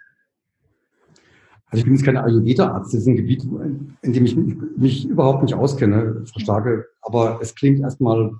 [1.71, 3.45] Also ich bin jetzt kein Ayurveda-Arzt, das ist ein Gebiet,
[4.03, 8.33] in dem ich mich überhaupt nicht auskenne, Frau Starke, aber es klingt erstmal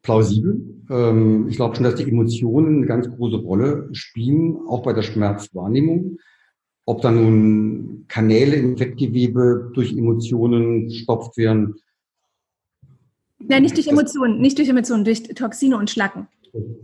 [0.00, 0.58] plausibel.
[0.88, 5.02] Ähm, ich glaube schon, dass die Emotionen eine ganz große Rolle spielen, auch bei der
[5.02, 6.16] Schmerzwahrnehmung.
[6.86, 11.76] Ob da nun Kanäle im Fettgewebe durch Emotionen stopft werden.
[13.38, 16.26] Nein, nicht durch Emotionen, nicht durch Emotionen, durch Toxine und Schlacken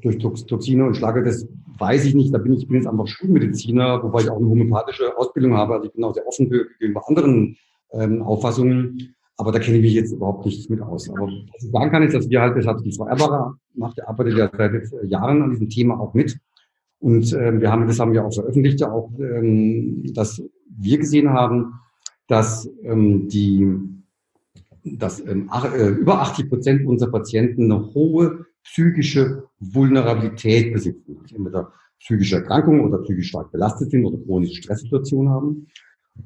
[0.02, 1.46] durch Toxine und Schlage, das
[1.78, 2.32] weiß ich nicht.
[2.32, 5.74] Da bin ich, bin jetzt einfach Schulmediziner, wobei ich auch eine homöopathische Ausbildung habe.
[5.74, 7.56] Also ich bin auch sehr offen gegenüber anderen
[7.92, 9.14] ähm, Auffassungen.
[9.38, 11.10] Aber da kenne ich mich jetzt überhaupt nicht mit aus.
[11.10, 14.02] Aber was ich sagen kann, ist, dass wir halt, das hat die Frau Eberer macht,
[14.06, 16.38] arbeitet ja seit Jahren an diesem Thema auch mit.
[16.98, 20.42] Und ähm, wir haben, das haben wir auch veröffentlicht, auch, ähm, dass
[20.78, 21.74] wir gesehen haben,
[22.28, 23.78] dass ähm, die,
[24.82, 31.72] dass ähm, ach, äh, über 80 Prozent unserer Patienten eine hohe psychische Vulnerabilität besitzen, entweder
[32.00, 35.66] psychische Erkrankungen oder psychisch stark belastet sind oder chronische Stresssituationen haben.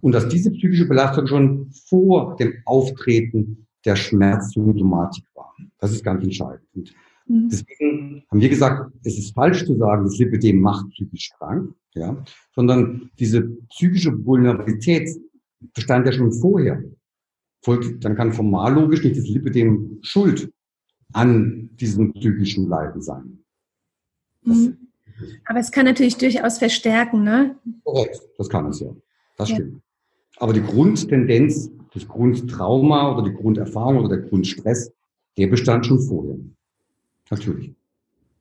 [0.01, 5.55] Und dass diese psychische Belastung schon vor dem Auftreten der Schmerzsymptomatik war.
[5.79, 6.65] Das ist ganz entscheidend.
[6.75, 6.93] Und
[7.27, 7.49] mhm.
[7.49, 12.23] deswegen haben wir gesagt, es ist falsch zu sagen, das Lipidem macht psychisch krank, ja,
[12.55, 15.09] sondern diese psychische Vulnerabilität
[15.75, 16.83] bestand ja schon vorher.
[18.01, 20.51] Dann kann formal logisch nicht das Lipidem schuld
[21.13, 23.39] an diesem psychischen Leiden sein.
[24.43, 24.77] Mhm.
[25.45, 27.57] Aber es kann natürlich durchaus verstärken, ne?
[27.85, 28.91] Korrekt, das kann es ja.
[29.37, 29.57] Das ja.
[29.57, 29.83] stimmt.
[30.39, 34.93] Aber die Grundtendenz, das Grundtrauma oder die Grunderfahrung oder der Grundstress,
[35.37, 36.39] der bestand schon vorher.
[37.31, 37.75] Natürlich.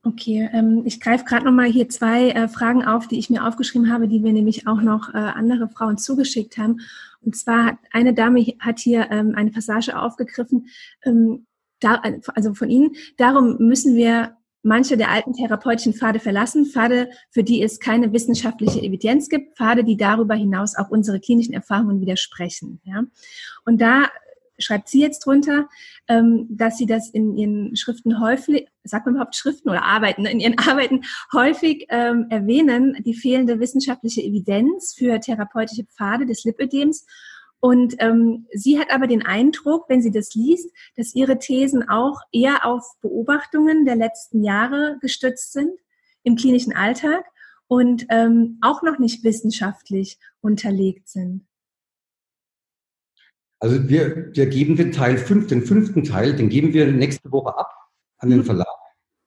[0.04, 3.46] Okay, ähm, ich greife gerade noch mal hier zwei äh, Fragen auf, die ich mir
[3.46, 6.80] aufgeschrieben habe, die mir nämlich auch noch äh, andere Frauen zugeschickt haben.
[7.22, 10.68] Und zwar hat eine Dame hat hier ähm, eine Passage aufgegriffen.
[11.04, 11.46] Ähm,
[11.80, 12.02] da,
[12.36, 12.96] also von Ihnen.
[13.18, 18.82] Darum müssen wir manche der alten therapeutischen Pfade verlassen, Pfade, für die es keine wissenschaftliche
[18.82, 22.82] Evidenz gibt, Pfade, die darüber hinaus auch unsere klinischen Erfahrungen widersprechen.
[22.84, 23.04] Ja?
[23.66, 24.08] Und da
[24.60, 25.70] schreibt sie jetzt drunter,
[26.10, 30.42] ähm, dass sie das in ihren Schriften häufig, sagt man überhaupt Schriften oder Arbeiten, in
[30.42, 31.04] ihren Arbeiten
[31.34, 37.06] häufig ähm, erwähnen, die fehlende wissenschaftliche Evidenz für therapeutische Pfade des Lipödems
[37.62, 42.22] und ähm, sie hat aber den Eindruck, wenn sie das liest, dass ihre Thesen auch
[42.32, 45.72] eher auf Beobachtungen der letzten Jahre gestützt sind
[46.24, 47.26] im klinischen Alltag
[47.68, 51.46] und ähm, auch noch nicht wissenschaftlich unterlegt sind.
[53.60, 57.58] Also wir, wir geben den Teil fünf, den fünften Teil, den geben wir nächste Woche
[57.58, 57.74] ab
[58.20, 58.46] an den mhm.
[58.46, 58.68] Verlag.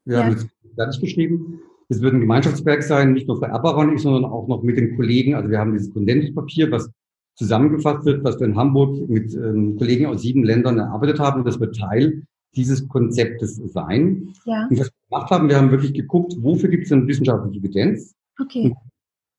[0.07, 0.25] Wir ja.
[0.25, 1.61] haben jetzt fertig geschrieben.
[1.91, 5.35] Es wird ein Gemeinschaftswerk sein, nicht nur für Erbaron, sondern auch noch mit den Kollegen.
[5.35, 6.91] Also wir haben dieses Kondenspapier, was
[7.35, 11.45] zusammengefasst wird, was wir in Hamburg mit ähm, Kollegen aus sieben Ländern erarbeitet haben.
[11.45, 12.23] Das wird Teil
[12.55, 14.35] dieses Konzeptes sein.
[14.45, 14.67] Ja.
[14.69, 18.15] Und was wir gemacht haben, wir haben wirklich geguckt, wofür gibt es denn wissenschaftliche Evidenz?
[18.41, 18.75] Okay.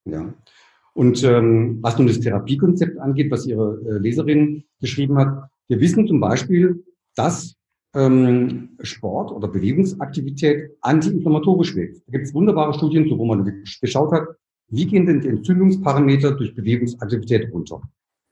[0.04, 0.34] Ja.
[0.94, 6.06] Und ähm, was nun das Therapiekonzept angeht, was Ihre äh, Leserin geschrieben hat, wir wissen
[6.06, 6.84] zum Beispiel,
[7.16, 7.56] dass
[7.94, 12.02] ähm, Sport oder Bewegungsaktivität antiinflammatorisch wirkt.
[12.06, 14.26] Da gibt es wunderbare Studien, wo man geschaut hat,
[14.68, 17.82] wie gehen denn die Entzündungsparameter durch Bewegungsaktivität runter?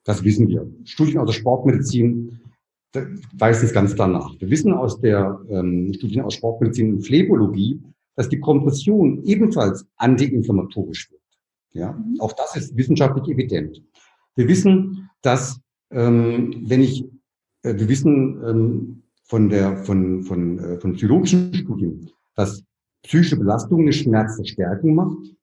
[0.04, 0.66] Das wissen wir.
[0.84, 2.40] Studien aus der Sportmedizin
[3.34, 4.38] weisen es ganz klar nach.
[4.38, 7.80] Wir wissen aus der ähm, Studien aus Sportmedizin und Phlebologie,
[8.16, 11.22] dass die Kompression ebenfalls antiinflammatorisch wirkt.
[11.72, 12.20] Ja, mhm.
[12.20, 13.82] auch das ist wissenschaftlich evident.
[14.34, 15.58] Wir wissen, dass
[15.90, 17.04] ähm, wenn ich,
[17.62, 22.62] äh, wir wissen ähm, von der von von äh, von psychologischen Studien, dass
[23.02, 25.34] psychische Belastung eine Schmerzverstärkung macht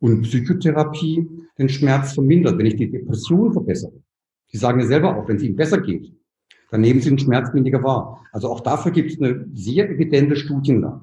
[0.00, 1.28] und Psychotherapie
[1.58, 4.00] den Schmerz vermindert, wenn ich die Depression verbessere.
[4.48, 6.12] Sie sagen ja selber auch, wenn es Ihnen besser geht,
[6.70, 8.24] dann nehmen Sie den Schmerz weniger wahr.
[8.32, 11.00] Also auch dafür gibt es eine sehr evidente Studienlage.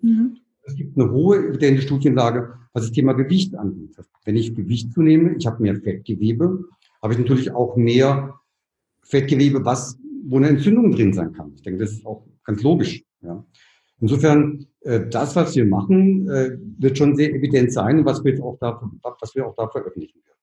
[0.00, 0.36] Mhm.
[0.64, 3.96] Es gibt eine hohe evidente Studienlage, was das Thema Gewicht angeht.
[4.24, 6.64] Wenn ich Gewicht zunehme, ich habe mehr Fettgewebe,
[7.02, 8.34] habe ich natürlich auch mehr
[9.02, 11.52] Fettgewebe, was, wo eine Entzündung drin sein kann.
[11.54, 13.02] Ich denke, das ist auch ganz logisch.
[13.22, 13.44] Ja.
[14.00, 14.66] Insofern
[15.10, 18.80] das, was wir machen, äh, wird schon sehr evident sein, was wir, auch da,
[19.20, 20.36] was wir auch da veröffentlichen werden.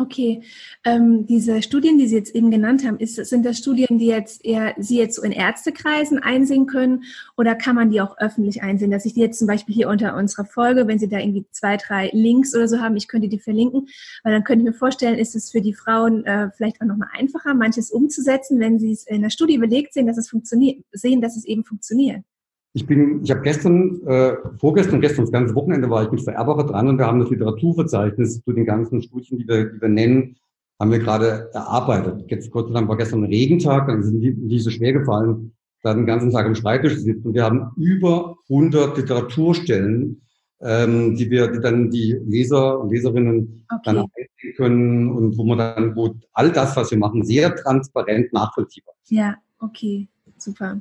[0.00, 0.42] Okay,
[0.84, 4.42] ähm, diese Studien, die Sie jetzt eben genannt haben, ist, sind das Studien, die jetzt
[4.42, 7.02] eher Sie jetzt so in Ärztekreisen einsehen können
[7.36, 10.16] oder kann man die auch öffentlich einsehen, dass ich die jetzt zum Beispiel hier unter
[10.16, 13.38] unserer Folge, wenn Sie da irgendwie zwei, drei Links oder so haben, ich könnte die
[13.38, 13.88] verlinken,
[14.24, 17.10] weil dann könnte ich mir vorstellen, ist es für die Frauen äh, vielleicht auch nochmal
[17.12, 21.20] einfacher, manches umzusetzen, wenn Sie es in der Studie überlegt sehen, dass es funktioniert, sehen,
[21.20, 22.24] dass es eben funktioniert.
[22.72, 26.64] Ich bin, ich habe gestern, äh, vorgestern, gestern, das ganze Wochenende war ich mit Vererbacher
[26.64, 30.36] dran und wir haben das Literaturverzeichnis zu den ganzen Studien, die wir, die wir nennen,
[30.78, 32.30] haben wir gerade erarbeitet.
[32.30, 35.52] Jetzt Gott sei Dank war gestern ein Regentag, dann sind die nicht so schwer gefallen,
[35.82, 40.22] da den ganzen Tag am Schreibtisch sitzen und wir haben über 100 Literaturstellen,
[40.60, 43.80] ähm, die wir, die dann die Leser und Leserinnen okay.
[43.84, 48.32] dann einsehen können und wo man dann, wo all das, was wir machen, sehr transparent
[48.32, 49.10] nachvollziehbar ist.
[49.10, 50.08] Ja, okay,
[50.38, 50.80] super.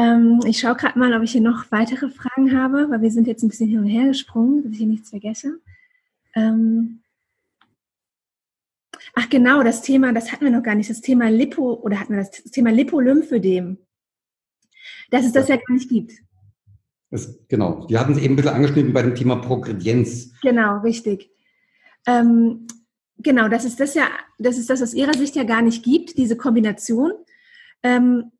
[0.00, 3.26] Ähm, ich schaue gerade mal, ob ich hier noch weitere Fragen habe, weil wir sind
[3.26, 5.60] jetzt ein bisschen hin und her gesprungen, dass ich hier nichts vergesse.
[6.34, 7.02] Ähm
[9.14, 12.14] Ach genau, das Thema, das hatten wir noch gar nicht, das Thema Lipo, oder hatten
[12.14, 13.78] wir das, Thema Lipolymphödem.
[15.10, 16.12] Dass es das ja gar nicht gibt.
[17.10, 20.32] Das, genau, die hatten es eben ein bisschen angeschnitten bei dem Thema Progredienz.
[20.40, 21.30] Genau, richtig.
[22.06, 22.68] Ähm,
[23.18, 26.16] genau, das ist das ja, das ist das aus Ihrer Sicht ja gar nicht gibt,
[26.16, 27.12] diese Kombination.
[27.82, 28.30] Ähm,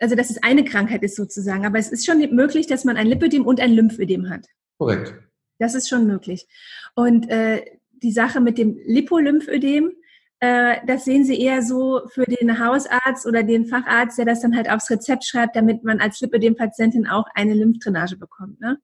[0.00, 3.06] also dass es eine Krankheit ist sozusagen, aber es ist schon möglich, dass man ein
[3.06, 4.46] Lipödem und ein Lymphödem hat.
[4.78, 5.14] Korrekt.
[5.58, 6.46] Das ist schon möglich.
[6.94, 7.64] Und äh,
[8.02, 9.92] die Sache mit dem Lipolymphödem,
[10.40, 14.56] äh, das sehen Sie eher so für den Hausarzt oder den Facharzt, der das dann
[14.56, 18.78] halt aufs Rezept schreibt, damit man als Lipödem-Patientin auch eine Lymphdrainage bekommt, ne?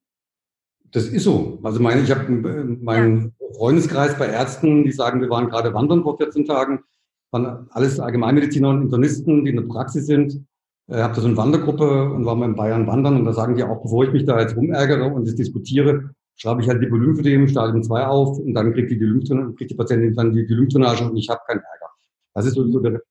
[0.91, 1.59] Das ist so.
[1.63, 3.47] Also meine, ich habe äh, meinen ja.
[3.57, 6.83] Freundeskreis bei Ärzten, die sagen, wir waren gerade wandern vor 14 Tagen,
[7.31, 10.45] waren alles Allgemeinmediziner und Internisten, die in der Praxis sind
[10.87, 13.55] äh, habe da so eine Wandergruppe und war mal in Bayern wandern und da sagen
[13.55, 16.87] die auch, bevor ich mich da jetzt rumärgere und das diskutiere, schreibe ich halt die
[16.87, 20.45] Lymphödem Stadium 2 auf und dann kriegt die, die, Lymphdrainage, kriegt die Patientin dann die,
[20.45, 21.91] die Lymphdrainage und ich habe keinen Ärger.
[22.33, 23.01] Das ist so, der.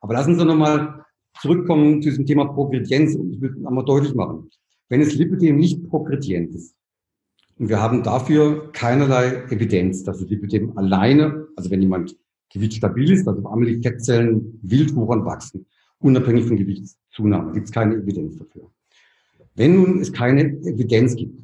[0.00, 1.04] Aber lassen Sie nochmal
[1.40, 4.50] zurückkommen zu diesem Thema Progredienz und ich will einmal deutlich machen.
[4.88, 6.74] Wenn es Lipidem nicht progredient ist
[7.58, 12.16] und wir haben dafür keinerlei Evidenz, dass das Lipidem alleine, also wenn jemand
[12.52, 15.66] gewichtsstabil ist, also die Fettzellen wild woran wachsen,
[15.98, 16.56] unabhängig von
[17.16, 17.52] Gewichtszunahme.
[17.52, 18.70] Gibt es keine Evidenz dafür.
[19.54, 21.40] Wenn nun es keine Evidenz gibt,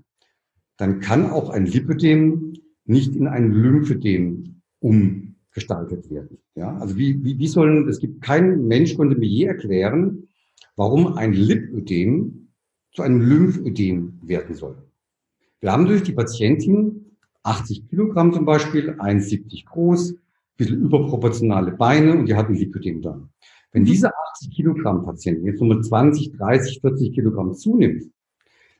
[0.76, 2.54] dann kann auch ein Lipödem
[2.84, 6.38] nicht in ein Lymphödem umgestaltet werden.
[6.54, 10.28] Ja, also wie, wie, wie sollen, es gibt kein Mensch konnte mir je erklären,
[10.76, 12.48] warum ein Lipödem
[12.92, 14.76] zu einem Lymphödem werden soll.
[15.60, 20.16] Wir haben durch die Patientin 80 Kilogramm zum Beispiel, 1,70 groß,
[20.56, 23.20] bisschen überproportionale Beine und die hat ein Lipödem da.
[23.72, 28.04] Wenn diese 80 Kilogramm Patientin jetzt nur mit 20, 30, 40 Kilogramm zunimmt,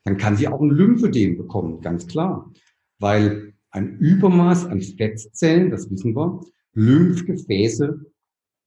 [0.04, 2.50] dann kann sie auch ein Lymphödem bekommen, ganz klar.
[2.98, 6.40] Weil ein Übermaß an Fettzellen, das wissen wir,
[6.74, 8.00] Lymphgefäße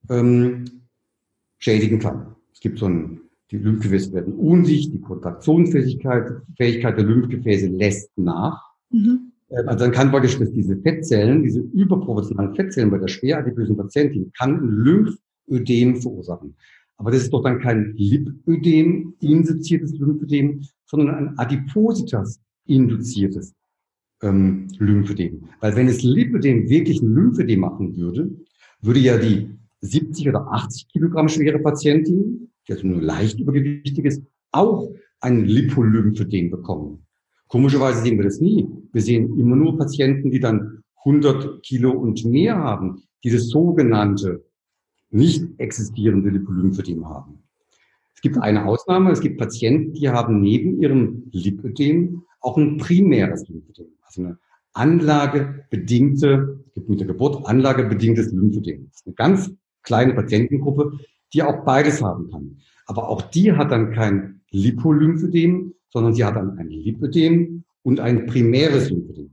[0.10, 0.66] ähm,
[1.58, 2.36] schädigen kann.
[2.54, 3.22] Es gibt so ein,
[3.52, 8.62] die Lymphgefäße werden unsicht, die Kontraktionsfähigkeit Fähigkeit der Lymphgefäße lässt nach.
[8.90, 9.32] Mhm.
[9.50, 14.32] Ähm, also dann kann praktisch diese Fettzellen, diese überproportionalen Fettzellen bei der schwer adipösen Patientin,
[14.38, 15.18] kann ein Lymph
[15.50, 16.56] Ödem verursachen.
[16.98, 23.54] Aber das ist doch dann kein Lipödem, induziertes Lymphödem, sondern ein Adipositas induziertes
[24.22, 25.50] ähm, Lymphödem.
[25.60, 28.32] Weil wenn es Lipödem wirklich ein Lymphödem machen würde,
[28.82, 29.50] würde ja die
[29.82, 36.50] 70 oder 80 Kilogramm schwere Patientin, die also nur leicht übergewichtig ist, auch ein Lipolymphödem
[36.50, 37.06] bekommen.
[37.48, 38.68] Komischerweise sehen wir das nie.
[38.92, 44.44] Wir sehen immer nur Patienten, die dann 100 Kilo und mehr haben, dieses sogenannte
[45.10, 47.44] nicht existierende Lipolymphödem haben.
[48.14, 53.48] Es gibt eine Ausnahme, es gibt Patienten, die haben neben ihrem Lipödem auch ein primäres
[53.48, 54.38] Lymphödem, also eine
[54.74, 58.88] anlagebedingte, gibt mit der Geburt anlagebedingtes Lymphödem.
[58.88, 59.52] Das ist eine ganz
[59.84, 61.00] kleine Patientengruppe,
[61.34, 62.58] die auch beides haben kann.
[62.86, 68.26] Aber auch die hat dann kein Lipolymphödem, sondern sie hat dann ein Lipödem und ein
[68.26, 69.32] primäres Lymphödem.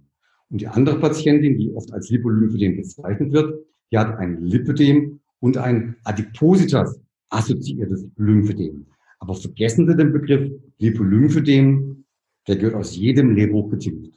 [0.50, 5.58] Und die andere Patientin, die oft als Lipolymphödem bezeichnet wird, die hat ein Lipödem und
[5.58, 8.86] ein Adipositas assoziiertes Lymphedem.
[9.18, 12.04] Aber vergessen Sie den Begriff Lipolymphedem,
[12.46, 14.14] der gehört aus jedem Lehrbuch getilgt.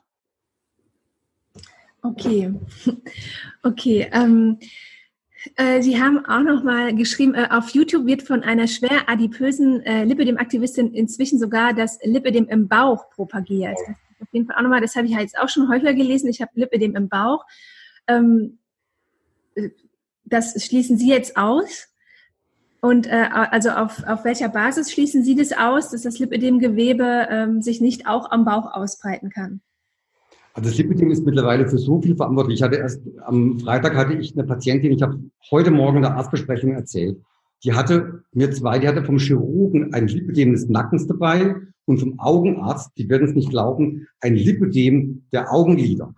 [2.02, 2.54] Okay,
[3.64, 4.08] okay.
[4.12, 4.60] Ähm,
[5.56, 9.82] äh, Sie haben auch noch mal geschrieben, äh, auf YouTube wird von einer schwer adipösen
[9.82, 13.78] äh, Lipidem-Aktivistin inzwischen sogar das Lipidem im Bauch propagiert.
[13.88, 16.30] Das auf jeden Fall auch nochmal, das habe ich ja jetzt auch schon häufiger gelesen.
[16.30, 17.46] Ich habe Lipidem im Bauch.
[18.08, 18.60] Ähm,
[20.26, 21.88] das schließen Sie jetzt aus?
[22.82, 27.62] Und äh, also auf, auf welcher Basis schließen Sie das aus, dass das Lipödemgewebe ähm,
[27.62, 29.62] sich nicht auch am Bauch ausbreiten kann?
[30.54, 32.60] Also das Lipidem ist mittlerweile für so viel verantwortlich.
[32.60, 35.20] Ich hatte erst am Freitag hatte ich eine Patientin, ich habe
[35.52, 37.18] heute Morgen in der Arztbesprechung erzählt,
[37.64, 41.56] die hatte mir zwei, die hatte vom Chirurgen ein Lipidem des Nackens dabei
[41.86, 46.14] und vom Augenarzt, die werden es nicht glauben, ein Lipidem der Augenlider.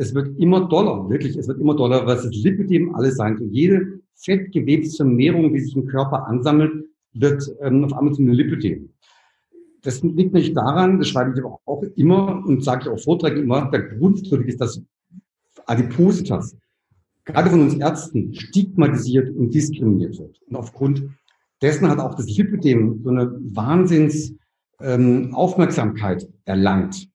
[0.00, 3.48] Es wird immer doller, wirklich, es wird immer doller, was das Lipidem alles sein soll.
[3.50, 6.72] Jede Fettgewebsvermehrung, die sich im Körper ansammelt,
[7.12, 8.90] wird ähm, auf einmal zu einem Lipidem
[9.82, 13.44] das liegt nicht daran, das schreibe ich aber auch immer und sage ich auch Vorträgen
[13.44, 14.82] immer, der Grund ist, dass
[15.66, 16.56] Adipositas
[17.24, 20.40] gerade von uns Ärzten stigmatisiert und diskriminiert wird.
[20.48, 21.04] Und aufgrund
[21.62, 24.34] dessen hat auch das Lipidem so eine Wahnsinns
[24.80, 27.08] ähm, Aufmerksamkeit erlangt.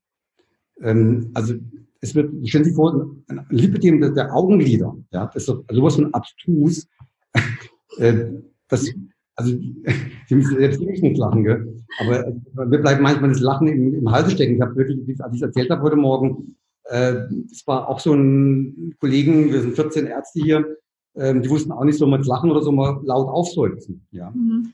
[0.82, 1.56] Ähm, also
[2.02, 5.96] es wird, stellen Sie vor, ein Lipidem der, der Augenlider, ja, das ist so, sowas
[5.96, 6.88] von abstrus.
[7.98, 8.26] äh,
[8.68, 8.94] das
[9.36, 11.84] also Sie müssen selbst nicht lachen, gell?
[12.00, 12.34] aber
[12.70, 14.56] wir bleiben manchmal das Lachen im, im Halse stecken.
[14.56, 17.16] Ich habe wirklich, als ich es erzählt habe heute Morgen, äh,
[17.52, 20.78] es war auch so ein Kollegen, wir sind 14 Ärzte hier,
[21.16, 24.06] äh, die wussten auch nicht, man jetzt lachen oder so mal laut aufseufzen.
[24.12, 24.32] Ja?
[24.32, 24.74] Mhm.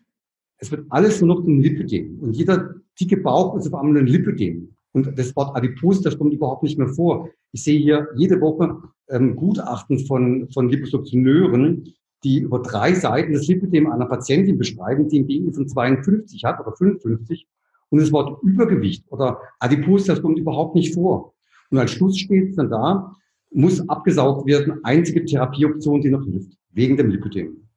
[0.58, 2.20] Es wird alles nur noch zum Lipödem.
[2.20, 4.76] Und jeder dicke Bauch ist auf einmal ein Lipödem.
[4.94, 7.30] Und das Wort Adipos, das kommt überhaupt nicht mehr vor.
[7.52, 8.78] Ich sehe hier jede Woche
[9.10, 15.22] ähm, Gutachten von, von Liposuktioneuren, die über drei Seiten das Lipidem einer Patientin beschreiben, die
[15.22, 17.48] ein BMI von 52 hat oder 55
[17.90, 21.34] und das Wort Übergewicht oder Adipose, das kommt überhaupt nicht vor.
[21.70, 23.16] Und als Schluss steht dann da,
[23.52, 27.68] muss abgesaugt werden, einzige Therapieoption, die noch hilft, wegen dem Lipidem.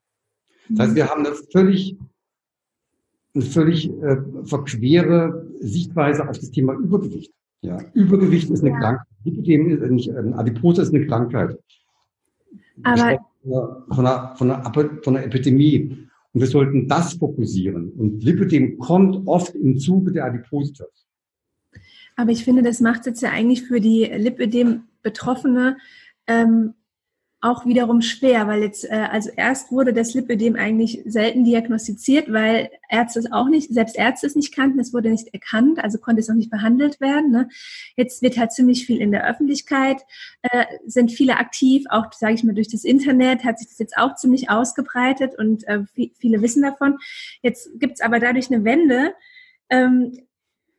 [0.69, 1.97] Das heißt, wir haben eine völlig,
[3.33, 7.33] eine völlig äh, verquere Sichtweise auf das Thema Übergewicht.
[7.61, 8.79] Ja, Übergewicht ist eine ja.
[8.79, 9.07] Krankheit.
[9.23, 11.57] Lipidem ist nicht, äh, Adipose ist eine Krankheit.
[12.83, 13.25] Aber
[13.89, 16.07] von einer, von, einer, von einer Epidemie.
[16.33, 17.91] Und wir sollten das fokussieren.
[17.91, 21.07] Und Lipidem kommt oft im Zuge der Adipositas.
[22.17, 25.77] Aber ich finde, das macht es jetzt ja eigentlich für die Lipidem-Betroffene
[26.27, 26.73] ähm,
[27.45, 32.71] auch wiederum schwer, weil jetzt, äh, also erst wurde das Lipödem eigentlich selten diagnostiziert, weil
[32.89, 36.21] Ärzte es auch nicht, selbst Ärzte es nicht kannten, es wurde nicht erkannt, also konnte
[36.21, 37.31] es auch nicht behandelt werden.
[37.31, 37.49] Ne?
[37.95, 40.01] Jetzt wird halt ziemlich viel in der Öffentlichkeit,
[40.41, 43.97] äh, sind viele aktiv, auch, sage ich mal, durch das Internet hat sich das jetzt
[43.97, 45.83] auch ziemlich ausgebreitet und äh,
[46.17, 46.97] viele wissen davon.
[47.43, 49.13] Jetzt gibt's aber dadurch eine Wende,
[49.69, 50.24] ähm,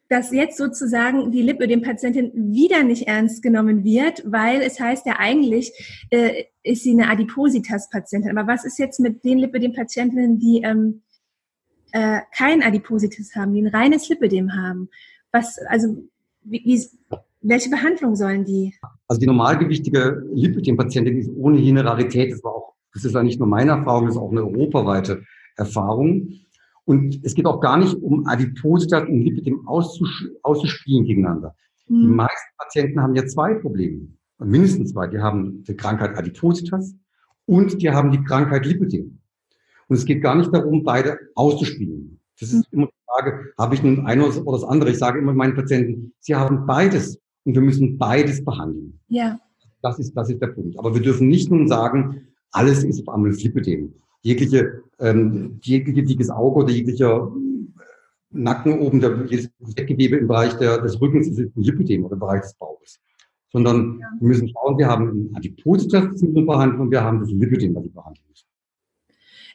[0.08, 5.72] dass jetzt sozusagen die Lipödem-Patientin wieder nicht ernst genommen wird, weil es heißt ja eigentlich,
[6.10, 8.36] äh, ist sie eine Adipositas-Patientin.
[8.36, 11.02] Aber was ist jetzt mit den Lipödem-Patientinnen, die ähm,
[11.92, 14.88] äh, kein Adipositas haben, die ein reines Lipödem haben?
[15.32, 16.04] Was, also,
[16.42, 16.86] wie, wie,
[17.42, 18.74] welche Behandlung sollen die?
[19.08, 22.32] Also die normalgewichtige Lipödem-Patientin ist ohnehin eine Rarität.
[22.32, 25.24] Das war auch, das ist ja nicht nur meine Erfahrung, das ist auch eine europaweite
[25.56, 26.28] Erfahrung.
[26.86, 30.08] Und es geht auch gar nicht um Adipositas und Lipidem auszus
[30.42, 31.54] auszuspielen gegeneinander.
[31.88, 32.00] Mhm.
[32.00, 34.06] Die meisten Patienten haben ja zwei Probleme,
[34.38, 35.08] mindestens zwei.
[35.08, 36.94] Die haben die Krankheit Adipositas
[37.44, 39.18] und die haben die Krankheit Lipidem.
[39.88, 42.20] Und es geht gar nicht darum, beide auszuspielen.
[42.38, 44.90] Das ist immer die Frage, habe ich nun eine oder das andere?
[44.90, 49.00] Ich sage immer meinen Patienten, sie haben beides und wir müssen beides behandeln.
[49.08, 49.40] Ja.
[49.82, 50.78] Das ist, das ist der Punkt.
[50.78, 53.92] Aber wir dürfen nicht nun sagen, alles ist auf einmal Lipidem
[54.26, 57.82] jegliche, ähm, jegliche dickes Auge oder jeglicher äh,
[58.30, 62.20] Nacken oben, der, jedes Fettgewebe im Bereich der, des Rückens ist ein Lipidem oder im
[62.20, 63.00] Bereich des Bauches.
[63.52, 64.08] Sondern ja.
[64.18, 67.84] wir müssen schauen, wir haben ein Adipositas, wir behandeln und wir haben das Lipidem, was
[67.84, 68.46] wir behandeln müssen.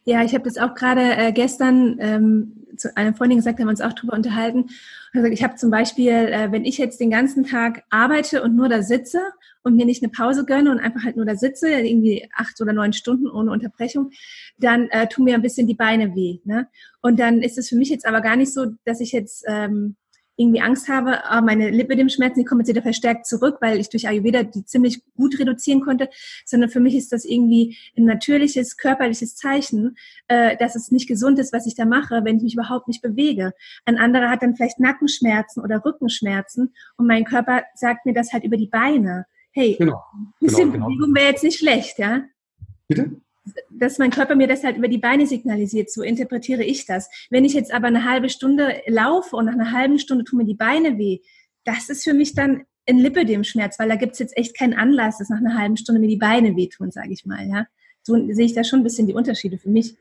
[0.05, 3.71] Ja, ich habe das auch gerade äh, gestern ähm, zu einer Freundin gesagt, haben wir
[3.71, 4.69] uns auch darüber unterhalten.
[5.13, 8.81] Ich habe zum Beispiel, äh, wenn ich jetzt den ganzen Tag arbeite und nur da
[8.81, 9.19] sitze
[9.61, 12.71] und mir nicht eine Pause gönne und einfach halt nur da sitze, irgendwie acht oder
[12.71, 14.11] neun Stunden ohne Unterbrechung,
[14.57, 16.39] dann äh, tun mir ein bisschen die Beine weh.
[16.45, 16.67] Ne?
[17.01, 19.97] Und dann ist es für mich jetzt aber gar nicht so, dass ich jetzt ähm,
[20.35, 24.07] irgendwie Angst habe, oh, meine Lipödem-Schmerzen, die kommen jetzt wieder verstärkt zurück, weil ich durch
[24.07, 26.09] Ayurveda die ziemlich gut reduzieren konnte,
[26.45, 31.37] sondern für mich ist das irgendwie ein natürliches, körperliches Zeichen, äh, dass es nicht gesund
[31.39, 33.53] ist, was ich da mache, wenn ich mich überhaupt nicht bewege.
[33.85, 38.43] Ein anderer hat dann vielleicht Nackenschmerzen oder Rückenschmerzen und mein Körper sagt mir das halt
[38.43, 39.25] über die Beine.
[39.51, 40.87] Hey, genau, ein bisschen genau, genau.
[40.87, 42.23] Bewegung wäre jetzt nicht schlecht, ja?
[42.87, 43.21] Bitte?
[43.69, 45.89] Dass mein Körper mir das halt über die Beine signalisiert.
[45.91, 47.09] So interpretiere ich das.
[47.29, 50.45] Wenn ich jetzt aber eine halbe Stunde laufe und nach einer halben Stunde tun mir
[50.45, 51.19] die Beine weh,
[51.63, 55.19] das ist für mich dann ein Lipödem-Schmerz, weil da gibt es jetzt echt keinen Anlass,
[55.19, 57.47] dass nach einer halben Stunde mir die Beine wehtun, sage ich mal.
[57.47, 57.67] Ja?
[58.03, 59.95] So sehe ich da schon ein bisschen die Unterschiede für mich.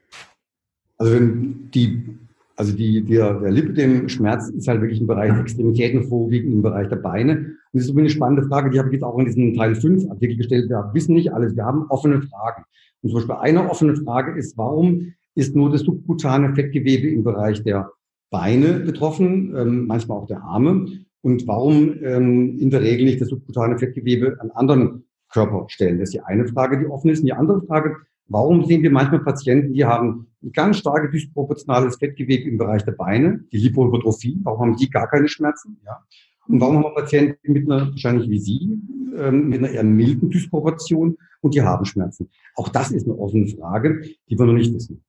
[0.96, 2.18] Also wenn die,
[2.56, 6.88] also die, der, der Lipödem-Schmerz ist halt wirklich im Bereich der Extremitäten vorwiegend im Bereich
[6.88, 7.36] der Beine.
[7.36, 10.10] Und das ist eine spannende Frage, die habe ich jetzt auch in diesem Teil 5
[10.10, 10.68] Artikel gestellt.
[10.68, 12.64] Wir wissen nicht alles, wir haben offene Fragen.
[13.02, 17.62] Und zum Beispiel eine offene Frage ist, warum ist nur das subkutane Fettgewebe im Bereich
[17.62, 17.90] der
[18.30, 20.86] Beine betroffen, ähm, manchmal auch der Arme.
[21.22, 25.98] Und warum ähm, in der Regel nicht das subkutane Fettgewebe an anderen Körperstellen?
[25.98, 27.20] Das ist die eine Frage, die offen ist.
[27.20, 27.96] Und die andere Frage,
[28.28, 32.92] warum sehen wir manchmal Patienten, die haben ein ganz starkes disproportionales Fettgewebe im Bereich der
[32.92, 35.78] Beine, die Lipohypertrophie, warum haben die gar keine Schmerzen?
[35.84, 36.02] Ja.
[36.48, 38.80] Und warum haben wir Patienten mit einer, wahrscheinlich wie Sie,
[39.16, 42.28] ähm, mit einer eher milden Dysproportion und die haben Schmerzen?
[42.56, 45.02] Auch das ist eine offene Frage, die wir noch nicht wissen.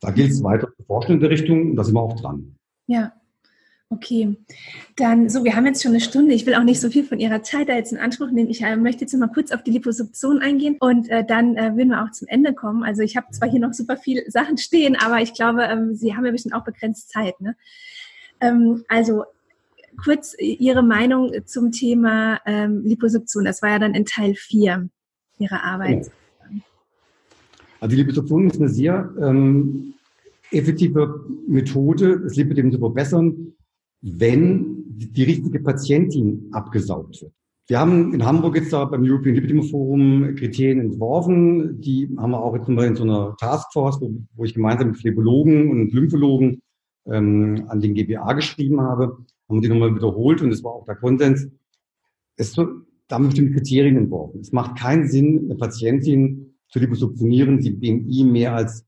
[0.00, 2.54] Da gilt es weiter zu forschen in der Richtung und da sind wir auch dran.
[2.86, 3.12] Ja,
[3.90, 4.36] okay.
[4.96, 6.34] Dann, so, wir haben jetzt schon eine Stunde.
[6.34, 8.48] Ich will auch nicht so viel von Ihrer Zeit da jetzt in Anspruch nehmen.
[8.48, 11.88] Ich äh, möchte jetzt mal kurz auf die Liposuktion eingehen und äh, dann äh, würden
[11.88, 12.84] wir auch zum Ende kommen.
[12.84, 16.14] Also ich habe zwar hier noch super viele Sachen stehen, aber ich glaube, ähm, Sie
[16.14, 17.40] haben ja bestimmt auch begrenzt Zeit.
[17.40, 17.56] Ne?
[18.40, 19.24] Ähm, also
[20.02, 23.44] kurz Ihre Meinung zum Thema ähm, Liposuktion.
[23.44, 24.88] Das war ja dann in Teil 4
[25.38, 26.10] Ihrer Arbeit.
[27.80, 29.94] Also die Liposuktion ist eine sehr ähm,
[30.50, 33.54] effektive Methode, das Lipidem zu verbessern,
[34.00, 37.32] wenn die richtige Patientin abgesaugt wird.
[37.68, 41.80] Wir haben in Hamburg jetzt da beim European Lipidem Forum Kriterien entworfen.
[41.82, 45.70] Die haben wir auch jetzt in so einer Taskforce, wo, wo ich gemeinsam mit Phlebologen
[45.70, 46.62] und Lymphologen
[47.06, 49.18] ähm, an den GBA geschrieben habe,
[49.48, 51.48] haben wir die nochmal wiederholt und es war auch der Konsens.
[52.36, 52.66] Es so,
[53.08, 54.40] da bestimmte Kriterien entworfen.
[54.40, 58.84] Es macht keinen Sinn, eine Patientin zu liposuktionieren, die BMI mehr als,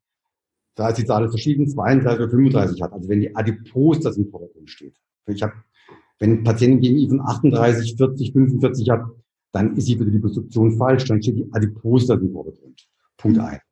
[0.75, 2.93] da ist die Zahl verschieden, 32 oder 35 hat.
[2.93, 4.95] Also wenn die Adipose das im Vordergrund steht.
[5.27, 5.55] Ich habe,
[6.19, 9.05] wenn ein Patient ein BMI von 38, 40, 45 hat,
[9.53, 12.87] dann ist sie für die Liposuktion falsch, dann steht die Adipose das im Vordergrund.
[13.17, 13.45] Punkt mhm.
[13.45, 13.63] eins.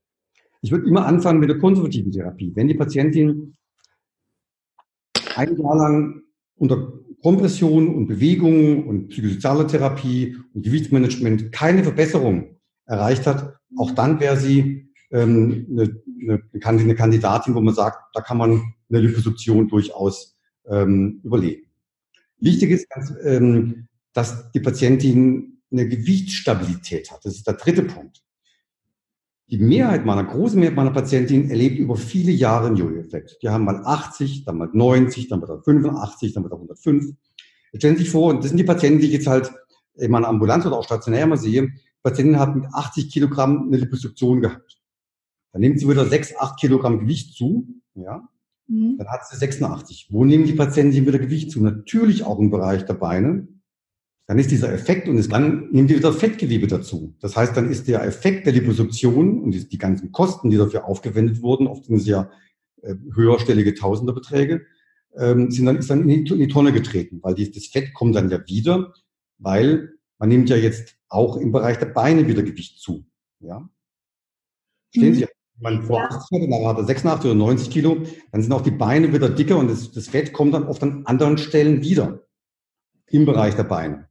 [0.60, 2.52] Ich würde immer anfangen mit der konservativen Therapie.
[2.54, 3.54] Wenn die Patientin
[5.36, 6.22] ein Jahr lang
[6.58, 6.92] unter
[7.22, 12.56] Kompression und Bewegung und psychosoziale Therapie und Gewichtsmanagement keine Verbesserung
[12.86, 18.38] erreicht hat, auch dann wäre sie ähm, eine, eine, Kandidatin, wo man sagt, da kann
[18.38, 20.36] man eine Liposuktion durchaus
[20.66, 21.66] ähm, überlegen.
[22.38, 27.24] Wichtig ist, ganz, ähm, dass die Patientin eine Gewichtsstabilität hat.
[27.24, 28.22] Das ist der dritte Punkt.
[29.50, 33.38] Die Mehrheit meiner, große Mehrheit meiner Patientinnen erlebt über viele Jahre einen Jojo-Effekt.
[33.42, 37.14] Die haben mal 80, dann mal 90, dann wieder 85, dann wieder 105.
[37.72, 39.50] Jetzt stellen Sie sich vor, und das sind die Patienten, die ich jetzt halt
[39.94, 41.72] in meiner Ambulanz oder auch stationär mal sehe,
[42.02, 44.78] Patientin hat mit 80 Kilogramm eine Liposuktion gehabt.
[45.52, 48.28] Dann nimmt sie wieder 6, 8 Kilogramm Gewicht zu, ja.
[48.66, 48.96] Mhm.
[48.98, 50.08] Dann hat sie 86.
[50.10, 51.62] Wo nehmen die Patienten wieder Gewicht zu?
[51.62, 53.48] Natürlich auch im Bereich der Beine.
[54.28, 57.14] Dann ist dieser Effekt und es, dann nehmen die wieder Fettgewebe dazu.
[57.18, 60.84] Das heißt, dann ist der Effekt der Liposuktion und die, die ganzen Kosten, die dafür
[60.84, 62.30] aufgewendet wurden, oft sind es ja
[62.82, 64.66] äh, höherstellige Tausenderbeträge,
[65.16, 67.94] ähm, sind dann, ist dann in die, in die Tonne getreten, weil die, das Fett
[67.94, 68.92] kommt dann ja wieder,
[69.38, 73.06] weil man nimmt ja jetzt auch im Bereich der Beine wieder Gewicht zu.
[73.40, 73.66] Ja?
[74.94, 75.26] Stehen Sie,
[75.60, 78.60] wenn man vor 80 hatte, dann hat er 86 oder 90 Kilo, dann sind auch
[78.60, 82.26] die Beine wieder dicker und das, das Fett kommt dann oft an anderen Stellen wieder
[83.06, 84.08] im Bereich der Beine.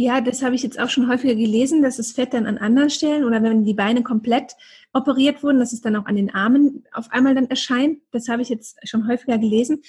[0.00, 2.88] Ja, das habe ich jetzt auch schon häufiger gelesen, dass das Fett dann an anderen
[2.88, 4.56] Stellen oder wenn die Beine komplett
[4.94, 7.98] operiert wurden, dass es dann auch an den Armen auf einmal dann erscheint.
[8.10, 9.82] Das habe ich jetzt schon häufiger gelesen.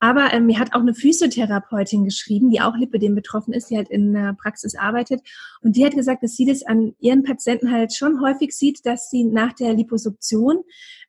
[0.00, 3.88] Aber ähm, mir hat auch eine Physiotherapeutin geschrieben, die auch Lipidem betroffen ist, die halt
[3.88, 5.22] in der Praxis arbeitet.
[5.62, 9.08] Und die hat gesagt, dass sie das an ihren Patienten halt schon häufig sieht, dass
[9.08, 10.58] sie nach der Liposuktion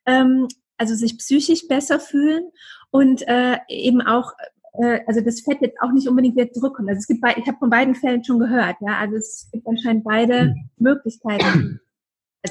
[0.06, 0.48] ähm,
[0.78, 2.50] also sich psychisch besser fühlen
[2.90, 4.32] und äh, eben auch
[4.80, 6.88] äh, also das Fett jetzt auch nicht unbedingt wieder zurückkommt.
[6.88, 10.04] Also es gibt, ich habe von beiden Fällen schon gehört, ja, also es gibt anscheinend
[10.04, 10.70] beide mhm.
[10.78, 11.80] Möglichkeiten.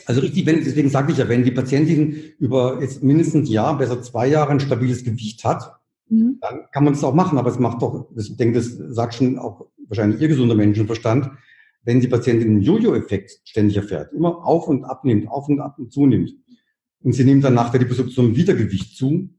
[0.06, 3.78] Also richtig, wenn, deswegen sage ich ja, wenn die Patientin über jetzt mindestens ein Jahr,
[3.78, 5.72] besser zwei Jahre ein stabiles Gewicht hat,
[6.10, 6.38] mhm.
[6.42, 7.38] dann kann man das auch machen.
[7.38, 11.32] Aber es macht doch, ich denke, das sagt schon auch wahrscheinlich ihr gesunder Menschenverstand,
[11.84, 15.92] wenn die Patientin einen Jojo-Effekt ständig erfährt, immer auf und abnimmt, auf und ab und
[15.92, 16.34] zunimmt.
[17.04, 19.30] Und sie nimmt dann nach der Liposuktion wieder Gewicht zu,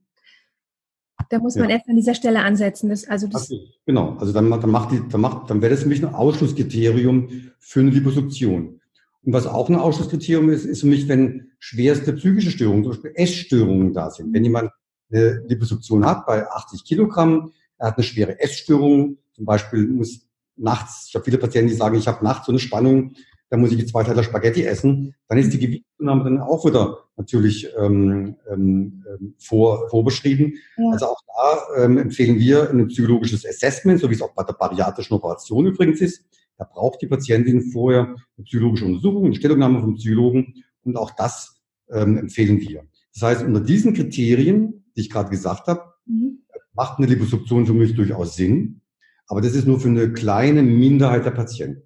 [1.31, 1.77] da muss man ja.
[1.77, 2.89] erst an dieser Stelle ansetzen.
[2.89, 3.69] Das, also das okay.
[3.87, 7.29] Genau, also dann, dann, macht die, dann, macht, dann wäre das für mich ein Ausschlusskriterium
[7.59, 8.81] für eine Liposuktion.
[9.23, 13.13] Und was auch ein Ausschlusskriterium ist, ist für mich, wenn schwerste psychische Störungen, zum Beispiel
[13.15, 14.33] Essstörungen da sind.
[14.33, 14.71] Wenn jemand
[15.11, 21.07] eine Liposuktion hat bei 80 Kilogramm, er hat eine schwere Essstörung, zum Beispiel muss nachts,
[21.09, 23.15] ich habe viele Patienten, die sagen, ich habe nachts so eine Spannung,
[23.49, 27.69] da muss ich zwei Teile Spaghetti essen, dann ist die Gewichtszunahme dann auch wieder natürlich
[27.79, 30.55] ähm, ähm, ähm, vor, vorbeschrieben.
[30.77, 30.91] Ja.
[30.93, 34.55] Also auch da ähm, empfehlen wir ein psychologisches Assessment, so wie es auch bei der
[34.55, 36.25] bariatrischen Operation übrigens ist.
[36.59, 41.61] Da braucht die Patientin vorher eine psychologische Untersuchung, eine Stellungnahme vom Psychologen und auch das
[41.91, 42.85] ähm, empfehlen wir.
[43.15, 46.41] Das heißt, unter diesen Kriterien, die ich gerade gesagt habe, mhm.
[46.73, 48.81] macht eine Liposuktion für mich durchaus Sinn,
[49.29, 51.86] aber das ist nur für eine kleine Minderheit der Patienten.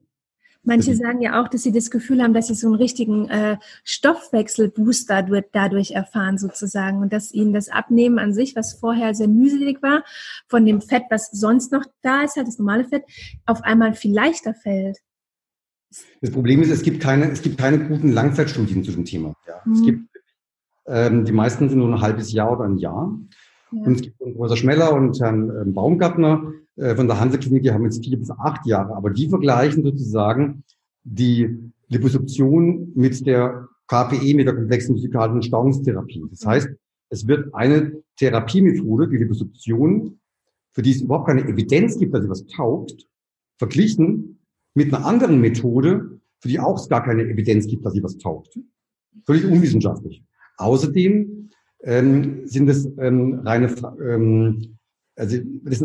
[0.62, 3.56] Manche sagen ja auch, dass sie das Gefühl haben, dass sie so einen richtigen äh,
[3.82, 9.82] Stoffwechselbooster dadurch erfahren sozusagen und dass ihnen das Abnehmen an sich, was vorher sehr mühselig
[9.82, 10.04] war,
[10.48, 13.04] von dem Fett, was sonst noch da ist, halt das normale Fett,
[13.46, 14.98] auf einmal viel leichter fällt.
[16.20, 19.34] Das Problem ist, es gibt keine, es gibt keine guten Langzeitstudien zu dem Thema.
[19.48, 19.62] Ja.
[19.64, 19.72] Mhm.
[19.72, 20.08] Es gibt,
[20.86, 23.18] ähm, die meisten sind nur ein halbes Jahr oder ein Jahr.
[23.72, 23.82] Ja.
[23.82, 26.52] Und es gibt Professor Schmeller und Herrn ähm, Baumgartner
[26.97, 30.64] von der Hanse-Klinik, die haben jetzt vier bis acht Jahre, aber die vergleichen sozusagen
[31.05, 31.59] die
[31.89, 36.24] Liposuktion mit der KPE, mit der komplexen physikalischen Stauungstherapie.
[36.31, 36.68] Das heißt,
[37.11, 40.20] es wird eine Therapiemethode, die Liposuktion,
[40.72, 43.07] für die es überhaupt keine Evidenz gibt, dass sie was taugt,
[43.59, 44.39] verglichen
[44.74, 48.16] mit einer anderen Methode, für die auch es gar keine Evidenz gibt, dass sie was
[48.16, 48.59] taugt.
[49.26, 50.22] Völlig unwissenschaftlich.
[50.57, 51.51] Außerdem
[51.83, 53.74] ähm, sind es ähm, reine,
[54.07, 54.78] ähm,
[55.16, 55.85] also das,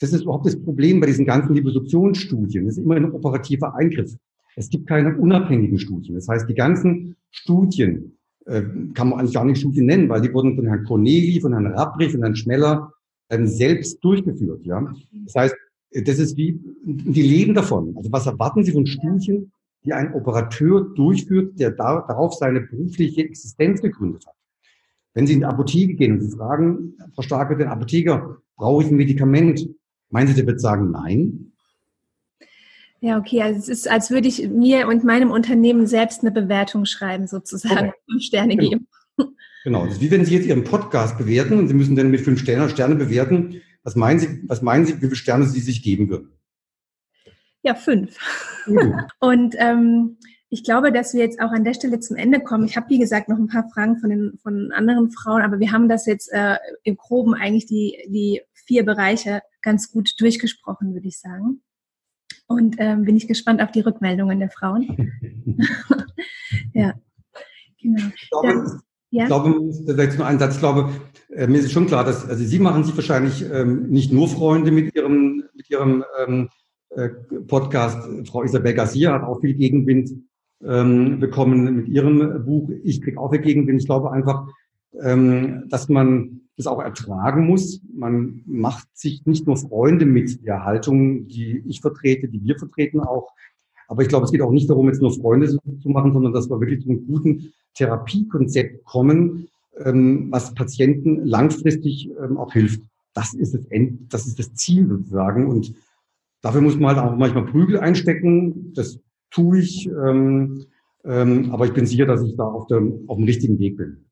[0.00, 2.66] das ist überhaupt das Problem bei diesen ganzen Liposuktionsstudien.
[2.66, 4.14] Das ist immer ein operativer Eingriff.
[4.56, 6.14] Es gibt keine unabhängigen Studien.
[6.14, 8.16] Das heißt, die ganzen Studien
[8.46, 8.62] äh,
[8.94, 11.66] kann man eigentlich gar nicht Studien nennen, weil die wurden von Herrn Corneli, von Herrn
[11.66, 12.92] Rapprich, von Herrn Schmeller
[13.30, 14.64] ähm, selbst durchgeführt.
[14.64, 14.92] Ja,
[15.24, 15.56] das heißt,
[16.02, 17.96] das ist wie, die leben davon.
[17.96, 19.52] Also was erwarten Sie von Studien,
[19.84, 24.34] die ein Operateur durchführt, der da, darauf seine berufliche Existenz gegründet hat?
[25.14, 28.90] Wenn Sie in die Apotheke gehen und Sie fragen, Frau Starke, den Apotheker, brauche ich
[28.90, 29.68] ein Medikament?
[30.14, 31.52] Meinen Sie, der wird sagen Nein?
[33.00, 33.42] Ja, okay.
[33.42, 37.88] Also es ist, als würde ich mir und meinem Unternehmen selbst eine Bewertung schreiben, sozusagen,
[37.88, 37.98] okay.
[38.08, 38.70] fünf Sterne genau.
[38.70, 38.88] geben.
[39.64, 39.86] Genau.
[39.86, 42.38] Das ist wie wenn Sie jetzt Ihren Podcast bewerten und Sie müssen dann mit fünf
[42.38, 43.60] Sterne, Sterne bewerten.
[43.82, 46.30] Was meinen Sie, was meinen Sie, wie viele Sterne Sie sich geben würden?
[47.62, 48.16] Ja, fünf.
[48.66, 49.00] Mhm.
[49.18, 52.66] Und ähm, ich glaube, dass wir jetzt auch an der Stelle zum Ende kommen.
[52.66, 55.72] Ich habe, wie gesagt, noch ein paar Fragen von, den, von anderen Frauen, aber wir
[55.72, 56.54] haben das jetzt äh,
[56.84, 61.62] im Groben eigentlich die, die vier Bereiche ganz gut durchgesprochen, würde ich sagen.
[62.46, 65.12] Und ähm, bin ich gespannt auf die Rückmeldungen der Frauen.
[66.74, 66.94] ja,
[67.80, 68.02] genau.
[68.14, 69.22] Ich glaube, Dann, ja?
[69.22, 70.90] ich glaube, vielleicht nur ein Satz, ich glaube,
[71.30, 74.70] äh, mir ist schon klar, dass also Sie machen sich wahrscheinlich ähm, nicht nur Freunde
[74.72, 76.48] mit Ihrem, mit Ihrem ähm,
[76.90, 77.08] äh,
[77.46, 78.08] Podcast.
[78.28, 80.10] Frau Isabel Garcia hat auch viel Gegenwind
[80.64, 82.70] ähm, bekommen mit ihrem Buch.
[82.82, 83.80] Ich kriege auch viel Gegenwind.
[83.80, 84.48] Ich glaube einfach,
[85.00, 87.80] ähm, dass man das auch ertragen muss.
[87.92, 93.00] Man macht sich nicht nur Freunde mit der Haltung, die ich vertrete, die wir vertreten
[93.00, 93.32] auch.
[93.88, 96.48] Aber ich glaube, es geht auch nicht darum, jetzt nur Freunde zu machen, sondern dass
[96.48, 99.48] wir wirklich zu einem guten Therapiekonzept kommen,
[99.78, 102.82] ähm, was Patienten langfristig ähm, auch hilft.
[103.14, 105.46] Das ist das End, das ist das Ziel sozusagen.
[105.48, 105.74] Und
[106.40, 108.72] dafür muss man halt auch manchmal Prügel einstecken.
[108.74, 108.98] Das
[109.30, 109.88] tue ich.
[109.88, 110.66] Ähm,
[111.04, 114.06] aber ich bin sicher, dass ich da auf dem, auf dem richtigen Weg bin.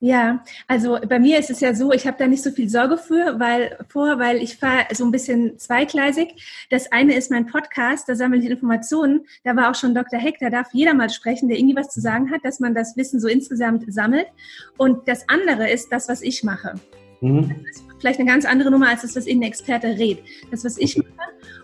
[0.00, 2.96] Ja, also bei mir ist es ja so, ich habe da nicht so viel Sorge
[2.96, 6.36] für, weil vor, weil ich fahre so ein bisschen zweigleisig.
[6.70, 9.26] Das eine ist mein Podcast, da sammle ich Informationen.
[9.42, 10.20] Da war auch schon Dr.
[10.20, 12.96] Heck, da darf jeder mal sprechen, der irgendwie was zu sagen hat, dass man das
[12.96, 14.28] Wissen so insgesamt sammelt.
[14.76, 16.74] Und das andere ist das, was ich mache.
[17.20, 17.48] Mhm.
[17.66, 20.22] Das ist vielleicht eine ganz andere Nummer als das, was Ihnen Experte redet.
[20.52, 21.08] Das, was ich mache.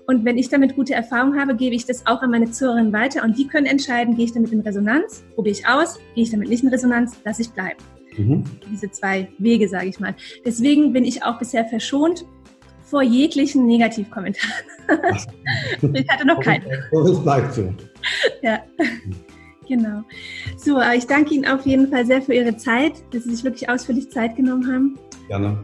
[0.09, 3.23] Und wenn ich damit gute Erfahrungen habe, gebe ich das auch an meine Zuhörerinnen weiter
[3.23, 6.49] und die können entscheiden, gehe ich damit in Resonanz, probiere ich aus, gehe ich damit
[6.49, 7.79] nicht in Resonanz, lasse ich bleiben.
[8.17, 8.45] Mhm.
[8.71, 10.15] Diese zwei Wege, sage ich mal.
[10.45, 12.25] Deswegen bin ich auch bisher verschont
[12.85, 14.53] vor jeglichen Negativkommentaren.
[15.95, 16.65] ich hatte noch keinen.
[16.93, 17.75] Das bleibt so.
[18.43, 18.61] Ja.
[19.67, 20.03] Genau.
[20.59, 23.67] So, ich danke Ihnen auf jeden Fall sehr für Ihre Zeit, dass Sie sich wirklich
[23.67, 24.99] ausführlich Zeit genommen haben.
[25.29, 25.59] Gerne.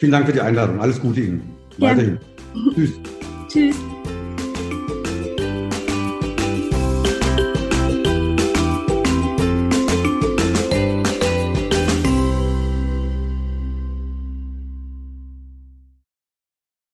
[0.00, 0.80] Vielen Dank für die Einladung.
[0.80, 1.56] Alles Gute Ihnen.
[1.78, 2.18] Weiterhin.
[2.74, 2.92] Tschüss.
[3.48, 3.76] Tschüss.